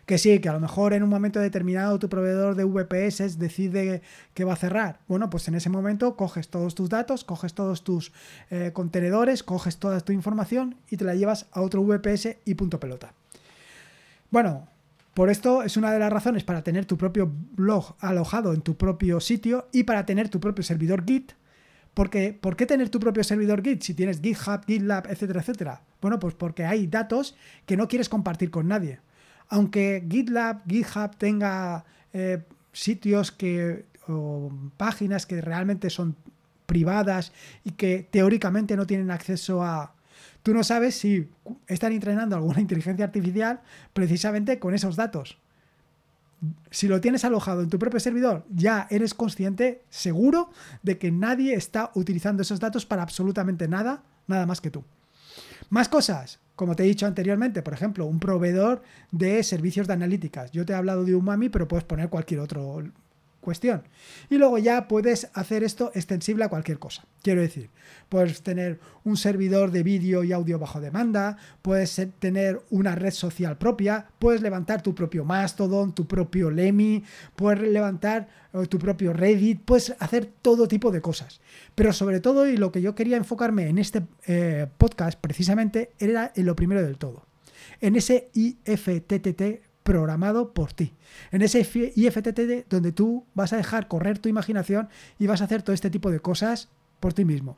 Que 0.07 0.19
sí, 0.19 0.39
que 0.39 0.49
a 0.49 0.53
lo 0.53 0.61
mejor 0.61 0.93
en 0.93 1.03
un 1.03 1.09
momento 1.09 1.41
determinado 1.41 1.99
tu 1.99 2.09
proveedor 2.09 2.57
de 2.57 2.65
VPS 2.65 3.39
decide 3.39 4.03
que 4.35 4.45
va 4.45 4.53
a 4.53 4.57
cerrar. 4.57 5.01
Bueno, 5.09 5.31
pues 5.31 5.49
en 5.49 5.55
ese 5.55 5.71
momento 5.71 6.17
coges 6.17 6.49
todos 6.49 6.75
tus 6.75 6.91
datos, 6.91 7.25
coges 7.25 7.55
todos 7.55 7.85
tus 7.85 8.13
eh, 8.51 8.73
contenedores, 8.75 9.43
coges 9.43 9.79
toda 9.79 10.01
tu 10.01 10.13
información 10.13 10.77
y 10.91 10.99
te 10.99 11.05
la 11.05 11.15
llevas 11.15 11.47
a 11.53 11.63
otro 11.63 11.83
VPS 11.83 12.37
y 12.45 12.55
punto 12.55 12.79
pelota. 12.79 13.15
Bueno, 14.31 14.69
por 15.15 15.31
esto 15.31 15.63
es 15.63 15.77
una 15.77 15.93
de 15.93 16.01
las 16.01 16.13
razones 16.13 16.43
para 16.43 16.63
tener 16.63 16.87
tu 16.87 16.99
propio 16.99 17.33
blog 17.53 17.95
alojado 18.01 18.53
en 18.53 18.63
tu 18.63 18.77
propio 18.77 19.21
sitio 19.21 19.69
y 19.73 19.85
para 19.85 20.05
tener 20.05 20.29
tu 20.29 20.41
propio 20.41 20.65
servidor 20.65 21.05
Git. 21.07 21.33
Porque, 21.95 22.37
¿Por 22.39 22.57
qué 22.57 22.67
tener 22.67 22.89
tu 22.89 22.99
propio 22.99 23.23
servidor 23.23 23.63
Git 23.63 23.83
si 23.83 23.95
tienes 23.95 24.21
GitHub, 24.21 24.65
GitLab, 24.67 25.07
etcétera, 25.07 25.41
etcétera? 25.41 25.83
Bueno, 26.03 26.19
pues 26.19 26.35
porque 26.35 26.65
hay 26.65 26.89
datos 26.89 27.37
que 27.65 27.77
no 27.77 27.87
quieres 27.87 28.09
compartir 28.09 28.51
con 28.51 28.67
nadie. 28.67 28.99
Aunque 29.49 30.05
GitLab, 30.09 30.67
GitHub 30.67 31.17
tenga 31.17 31.85
eh, 32.13 32.43
sitios 32.73 33.31
que, 33.31 33.85
o 34.09 34.51
páginas 34.77 35.27
que 35.27 35.41
realmente 35.41 35.91
son 35.91 36.17
privadas 36.67 37.33
y 37.63 37.73
que 37.73 38.09
teóricamente 38.11 38.77
no 38.77 38.87
tienen 38.87 39.11
acceso 39.11 39.63
a, 39.63 39.95
Tú 40.45 40.53
no 40.53 40.63
sabes 40.63 40.95
si 40.95 41.27
están 41.67 41.93
entrenando 41.93 42.37
alguna 42.37 42.61
inteligencia 42.67 43.05
artificial 43.05 43.61
precisamente 43.93 44.59
con 44.61 44.75
esos 44.75 44.95
datos. 44.95 45.39
Si 46.71 46.87
lo 46.87 47.01
tienes 47.01 47.25
alojado 47.25 47.63
en 47.63 47.71
tu 47.71 47.79
propio 47.79 47.99
servidor, 47.99 48.45
ya 48.55 48.87
eres 48.91 49.15
consciente, 49.15 49.83
seguro, 49.89 50.51
de 50.83 50.99
que 50.99 51.11
nadie 51.11 51.55
está 51.55 51.91
utilizando 51.95 52.43
esos 52.43 52.61
datos 52.61 52.85
para 52.85 53.03
absolutamente 53.03 53.67
nada, 53.67 54.03
nada 54.27 54.45
más 54.45 54.61
que 54.61 54.71
tú. 54.71 54.85
Más 55.71 55.89
cosas, 55.89 56.39
como 56.57 56.77
te 56.77 56.85
he 56.85 56.87
dicho 56.87 57.07
anteriormente, 57.07 57.63
por 57.63 57.75
ejemplo, 57.75 58.07
un 58.07 58.21
proveedor 58.21 58.83
de 59.11 59.43
servicios 59.43 59.87
de 59.87 59.95
analíticas. 59.95 60.51
Yo 60.53 60.65
te 60.65 60.73
he 60.73 60.77
hablado 60.77 61.05
de 61.05 61.15
Umami, 61.15 61.49
pero 61.49 61.69
puedes 61.69 61.85
poner 61.85 62.09
cualquier 62.09 62.41
otro 62.41 62.83
cuestión. 63.45 63.85
Y 64.29 64.39
luego 64.39 64.59
ya 64.59 64.89
puedes 64.89 65.29
hacer 65.35 65.63
esto 65.63 65.93
extensible 65.95 66.45
a 66.45 66.49
cualquier 66.49 66.79
cosa. 66.79 67.05
Quiero 67.23 67.41
decir, 67.41 67.71
puedes 68.09 68.43
tener 68.43 68.81
un 69.05 69.17
servidor 69.17 69.71
de 69.71 69.83
vídeo 69.83 70.25
y 70.25 70.33
audio 70.33 70.59
bajo 70.59 70.81
demanda, 70.81 71.37
puedes 71.63 72.01
tener 72.19 72.61
una 72.71 72.95
red 72.95 73.13
social 73.13 73.57
propia, 73.57 74.09
puedes 74.19 74.43
levantar 74.43 74.83
tu 74.83 74.95
propio 74.95 75.25
Mastodon, 75.25 75.95
tu 75.95 76.07
propio 76.07 76.51
Lemmy, 76.51 77.05
puedes 77.37 77.61
levantar 77.61 78.29
eh, 78.53 78.67
tu 78.67 78.79
propio 78.79 79.13
Reddit, 79.13 79.61
puedes 79.65 79.95
hacer 79.99 80.31
todo 80.43 80.67
tipo 80.67 80.91
de 80.91 81.01
cosas. 81.01 81.41
Pero 81.75 81.93
sobre 81.93 82.21
todo, 82.21 82.49
y 82.49 82.57
lo 82.57 82.73
que 82.73 82.83
yo 82.83 82.95
quería 82.95 83.17
enfocarme 83.17 83.69
en 83.69 83.79
este 83.79 84.03
eh, 84.27 84.67
podcast 84.79 85.21
precisamente, 85.21 85.93
era 85.99 86.33
en 86.35 86.47
lo 86.47 86.57
primero 86.57 86.83
del 86.83 86.99
todo. 86.99 87.27
En 87.81 87.97
ese 87.97 88.31
IFTTT 88.35 89.74
programado 89.85 90.53
por 90.53 90.73
ti. 90.73 90.95
En 91.31 91.43
ese 91.43 91.61
IFTTT 91.61 92.69
donde 92.69 92.91
tú 92.91 93.25
vas 93.35 93.53
a 93.53 93.57
dejar 93.57 93.87
correr 93.87 94.19
tu 94.19 94.29
imaginación 94.29 94.89
y 95.19 95.29
vas 95.29 95.41
a 95.41 95.45
hacer 95.45 95.63
todo 95.63 95.75
este 95.75 95.91
tipo 95.91 96.11
de 96.11 96.19
cosas 96.19 96.69
por 96.99 97.13
ti 97.13 97.25
mismo. 97.25 97.57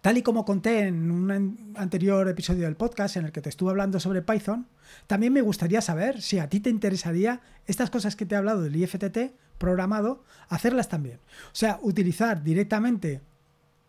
Tal 0.00 0.18
y 0.18 0.22
como 0.22 0.44
conté 0.44 0.86
en 0.86 1.10
un 1.10 1.74
anterior 1.76 2.28
episodio 2.28 2.64
del 2.64 2.76
podcast 2.76 3.16
en 3.16 3.26
el 3.26 3.32
que 3.32 3.40
te 3.40 3.48
estuve 3.48 3.70
hablando 3.70 3.98
sobre 4.00 4.22
Python, 4.22 4.66
también 5.06 5.32
me 5.32 5.42
gustaría 5.42 5.80
saber 5.80 6.22
si 6.22 6.38
a 6.38 6.48
ti 6.48 6.60
te 6.60 6.70
interesaría 6.70 7.40
estas 7.66 7.90
cosas 7.90 8.14
que 8.14 8.24
te 8.24 8.34
he 8.34 8.38
hablado 8.38 8.62
del 8.62 8.76
IFTT 8.76 9.32
programado, 9.58 10.22
hacerlas 10.48 10.88
también. 10.88 11.18
O 11.46 11.54
sea, 11.54 11.78
utilizar 11.82 12.42
directamente 12.42 13.20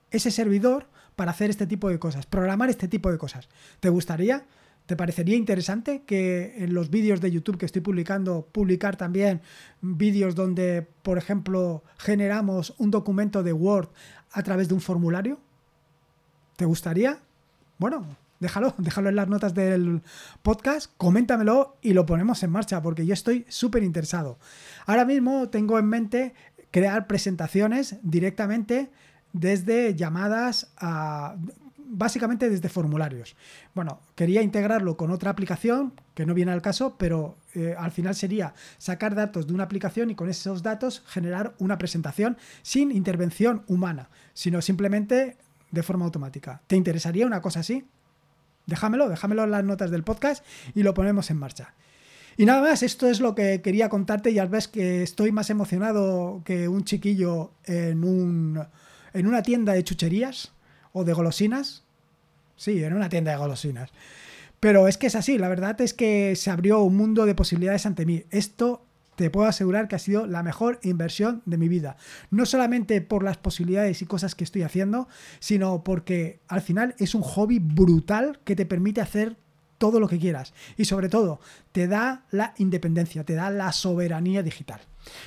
ese 0.10 0.32
servidor 0.32 0.88
para 1.16 1.32
hacer 1.32 1.50
este 1.50 1.68
tipo 1.68 1.90
de 1.90 2.00
cosas, 2.00 2.26
programar 2.26 2.70
este 2.70 2.88
tipo 2.88 3.12
de 3.12 3.18
cosas. 3.18 3.48
¿Te 3.80 3.90
gustaría? 3.90 4.46
¿Te 4.86 4.96
parecería 4.96 5.36
interesante 5.36 6.04
que 6.06 6.64
en 6.64 6.74
los 6.76 6.92
vídeos 6.92 7.20
de 7.20 7.32
YouTube 7.32 7.58
que 7.58 7.66
estoy 7.66 7.82
publicando, 7.82 8.48
publicar 8.52 8.96
también 8.96 9.42
vídeos 9.82 10.36
donde, 10.36 10.88
por 11.02 11.18
ejemplo, 11.18 11.84
generamos 11.98 12.76
un 12.78 12.92
documento 12.92 13.42
de 13.42 13.52
Word 13.52 13.90
a 14.32 14.44
través 14.44 14.68
de 14.68 14.76
un 14.76 14.82
formulario? 14.82 15.40
¿Te 16.56 16.66
gustaría? 16.66 17.20
Bueno, 17.80 18.06
déjalo, 18.40 18.76
déjalo 18.78 19.10
en 19.10 19.16
las 19.16 19.28
notas 19.28 19.56
del 19.56 20.04
podcast, 20.44 20.92
coméntamelo 20.98 21.78
y 21.82 21.94
lo 21.94 22.06
ponemos 22.06 22.44
en 22.44 22.52
marcha 22.52 22.80
porque 22.84 23.08
yo 23.08 23.16
estoy 23.16 23.46
súper 23.50 23.82
interesado. 23.82 24.38
Ahora 24.86 25.04
mismo 25.04 25.50
tengo 25.50 25.80
en 25.80 25.88
mente 25.88 26.34
crear 26.70 27.08
presentaciones 27.08 27.98
directamente 28.04 28.92
desde 29.34 29.96
llamadas 29.96 30.72
a 30.78 31.38
básicamente 31.88 32.50
desde 32.50 32.70
formularios. 32.70 33.36
Bueno, 33.74 34.02
quería 34.16 34.42
integrarlo 34.42 34.98
con 34.98 35.12
otra 35.12 35.32
aplicación, 35.32 35.94
que 36.14 36.26
no 36.26 36.34
viene 36.34 36.52
al 36.52 36.62
caso, 36.62 36.96
pero 36.98 37.38
eh, 37.54 37.76
al 37.78 37.92
final 37.92 38.16
sería 38.16 38.54
sacar 38.78 39.16
datos 39.16 39.48
de 39.48 39.54
una 39.54 39.64
aplicación 39.64 40.10
y 40.10 40.16
con 40.16 40.30
esos 40.30 40.64
datos 40.64 41.04
generar 41.08 41.56
una 41.60 41.78
presentación 41.78 42.38
sin 42.62 42.92
intervención 42.92 43.64
humana, 43.68 44.10
sino 44.34 44.62
simplemente 44.62 45.38
de 45.72 45.84
forma 45.84 46.06
automática. 46.06 46.62
¿Te 46.68 46.76
interesaría 46.76 47.26
una 47.26 47.42
cosa 47.42 47.62
así? 47.62 47.86
Déjamelo, 48.66 49.10
déjamelo 49.10 49.44
en 49.44 49.52
las 49.52 49.64
notas 49.64 49.92
del 49.92 50.04
podcast 50.04 50.44
y 50.74 50.84
lo 50.84 50.94
ponemos 50.94 51.30
en 51.30 51.38
marcha. 51.38 51.74
Y 52.38 52.46
nada 52.46 52.62
más, 52.62 52.84
esto 52.84 53.08
es 53.08 53.22
lo 53.22 53.34
que 53.34 53.62
quería 53.62 53.88
contarte. 53.88 54.34
Ya 54.34 54.46
ves 54.46 54.68
que 54.68 55.04
estoy 55.04 55.32
más 55.32 55.50
emocionado 55.50 56.42
que 56.44 56.68
un 56.68 56.84
chiquillo 56.84 57.52
en, 57.64 58.04
un, 58.04 58.62
en 59.14 59.28
una 59.28 59.42
tienda 59.42 59.74
de 59.74 59.84
chucherías 59.84 60.52
o 60.96 61.04
de 61.04 61.14
golosinas. 61.14 61.84
Sí, 62.56 62.82
en 62.82 62.94
una 62.94 63.10
tienda 63.10 63.32
de 63.32 63.38
golosinas. 63.38 63.92
Pero 64.62 64.88
es 64.88 64.98
que 64.98 65.08
es 65.08 65.16
así, 65.16 65.38
la 65.38 65.50
verdad 65.50 65.80
es 65.82 65.94
que 65.94 66.36
se 66.38 66.50
abrió 66.50 66.82
un 66.82 66.96
mundo 66.96 67.26
de 67.26 67.36
posibilidades 67.36 67.86
ante 67.86 68.06
mí. 68.06 68.24
Esto 68.32 68.86
te 69.18 69.30
puedo 69.30 69.48
asegurar 69.48 69.90
que 69.90 69.98
ha 69.98 70.00
sido 70.00 70.26
la 70.26 70.42
mejor 70.42 70.80
inversión 70.84 71.42
de 71.46 71.58
mi 71.58 71.68
vida. 71.68 71.98
No 72.32 72.46
solamente 72.46 73.02
por 73.02 73.24
las 73.24 73.36
posibilidades 73.36 74.02
y 74.02 74.06
cosas 74.06 74.36
que 74.36 74.46
estoy 74.46 74.64
haciendo, 74.64 75.10
sino 75.40 75.84
porque 75.84 76.40
al 76.48 76.62
final 76.62 76.96
es 76.98 77.14
un 77.14 77.24
hobby 77.24 77.60
brutal 77.60 78.40
que 78.46 78.56
te 78.56 78.66
permite 78.66 79.02
hacer 79.02 79.36
todo 79.78 80.00
lo 80.00 80.08
que 80.08 80.18
quieras. 80.18 80.54
Y 80.78 80.86
sobre 80.86 81.10
todo, 81.10 81.42
te 81.74 81.88
da 81.90 82.24
la 82.32 82.54
independencia, 82.58 83.26
te 83.26 83.36
da 83.36 83.50
la 83.50 83.74
soberanía 83.74 84.44
digital. 84.44 84.80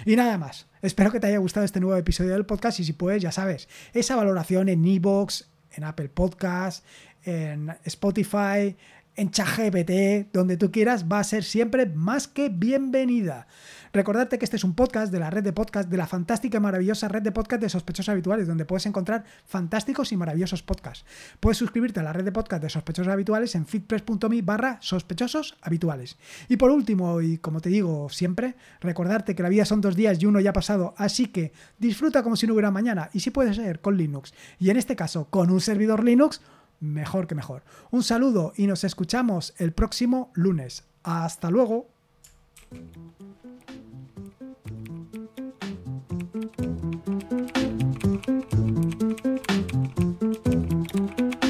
Y 0.06 0.16
nada 0.16 0.38
más. 0.38 0.66
Espero 0.80 1.10
que 1.10 1.20
te 1.20 1.26
haya 1.26 1.38
gustado 1.38 1.66
este 1.66 1.80
nuevo 1.80 1.96
episodio 1.96 2.32
del 2.32 2.46
podcast 2.46 2.80
y 2.80 2.84
si 2.84 2.92
puedes, 2.92 3.20
ya 3.20 3.32
sabes, 3.32 3.68
esa 3.92 4.16
valoración 4.16 4.68
en 4.68 4.84
iVoox, 4.84 5.42
en 5.72 5.84
Apple 5.84 6.08
Podcast, 6.08 6.84
en 7.24 7.76
Spotify, 7.84 8.76
en 9.18 9.32
ChatGPT, 9.32 10.32
donde 10.32 10.56
tú 10.56 10.70
quieras, 10.70 11.06
va 11.10 11.18
a 11.18 11.24
ser 11.24 11.42
siempre 11.42 11.86
más 11.86 12.28
que 12.28 12.50
bienvenida. 12.50 13.48
Recordarte 13.92 14.38
que 14.38 14.44
este 14.44 14.56
es 14.56 14.62
un 14.62 14.74
podcast 14.74 15.10
de 15.10 15.18
la 15.18 15.28
red 15.28 15.42
de 15.42 15.52
podcast, 15.52 15.88
de 15.88 15.96
la 15.96 16.06
fantástica 16.06 16.58
y 16.58 16.60
maravillosa 16.60 17.08
red 17.08 17.22
de 17.22 17.32
podcast 17.32 17.60
de 17.60 17.68
sospechosos 17.68 18.10
habituales, 18.10 18.46
donde 18.46 18.64
puedes 18.64 18.86
encontrar 18.86 19.24
fantásticos 19.44 20.12
y 20.12 20.16
maravillosos 20.16 20.62
podcasts. 20.62 21.04
Puedes 21.40 21.58
suscribirte 21.58 21.98
a 21.98 22.04
la 22.04 22.12
red 22.12 22.24
de 22.24 22.30
podcast 22.30 22.62
de 22.62 22.70
sospechosos 22.70 23.12
habituales 23.12 23.56
en 23.56 23.66
fitpress.me 23.66 24.40
barra 24.42 24.78
sospechosos 24.80 25.56
habituales. 25.62 26.16
Y 26.48 26.56
por 26.56 26.70
último, 26.70 27.20
y 27.20 27.38
como 27.38 27.60
te 27.60 27.70
digo 27.70 28.08
siempre, 28.10 28.54
recordarte 28.80 29.34
que 29.34 29.42
la 29.42 29.48
vida 29.48 29.64
son 29.64 29.80
dos 29.80 29.96
días 29.96 30.22
y 30.22 30.26
uno 30.26 30.38
ya 30.38 30.50
ha 30.50 30.52
pasado, 30.52 30.94
así 30.96 31.26
que 31.26 31.52
disfruta 31.78 32.22
como 32.22 32.36
si 32.36 32.46
no 32.46 32.52
hubiera 32.52 32.70
mañana, 32.70 33.10
y 33.12 33.18
si 33.18 33.30
puede 33.30 33.52
ser 33.52 33.80
con 33.80 33.96
Linux, 33.96 34.32
y 34.60 34.70
en 34.70 34.76
este 34.76 34.94
caso 34.94 35.24
con 35.28 35.50
un 35.50 35.60
servidor 35.60 36.04
Linux, 36.04 36.40
mejor 36.80 37.26
que 37.26 37.34
mejor. 37.34 37.62
Un 37.90 38.02
saludo 38.02 38.52
y 38.56 38.66
nos 38.66 38.84
escuchamos 38.84 39.54
el 39.58 39.72
próximo 39.72 40.30
lunes. 40.34 40.84
Hasta 41.02 41.50
luego. 41.50 41.88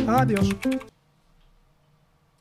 Adiós. 0.06 0.48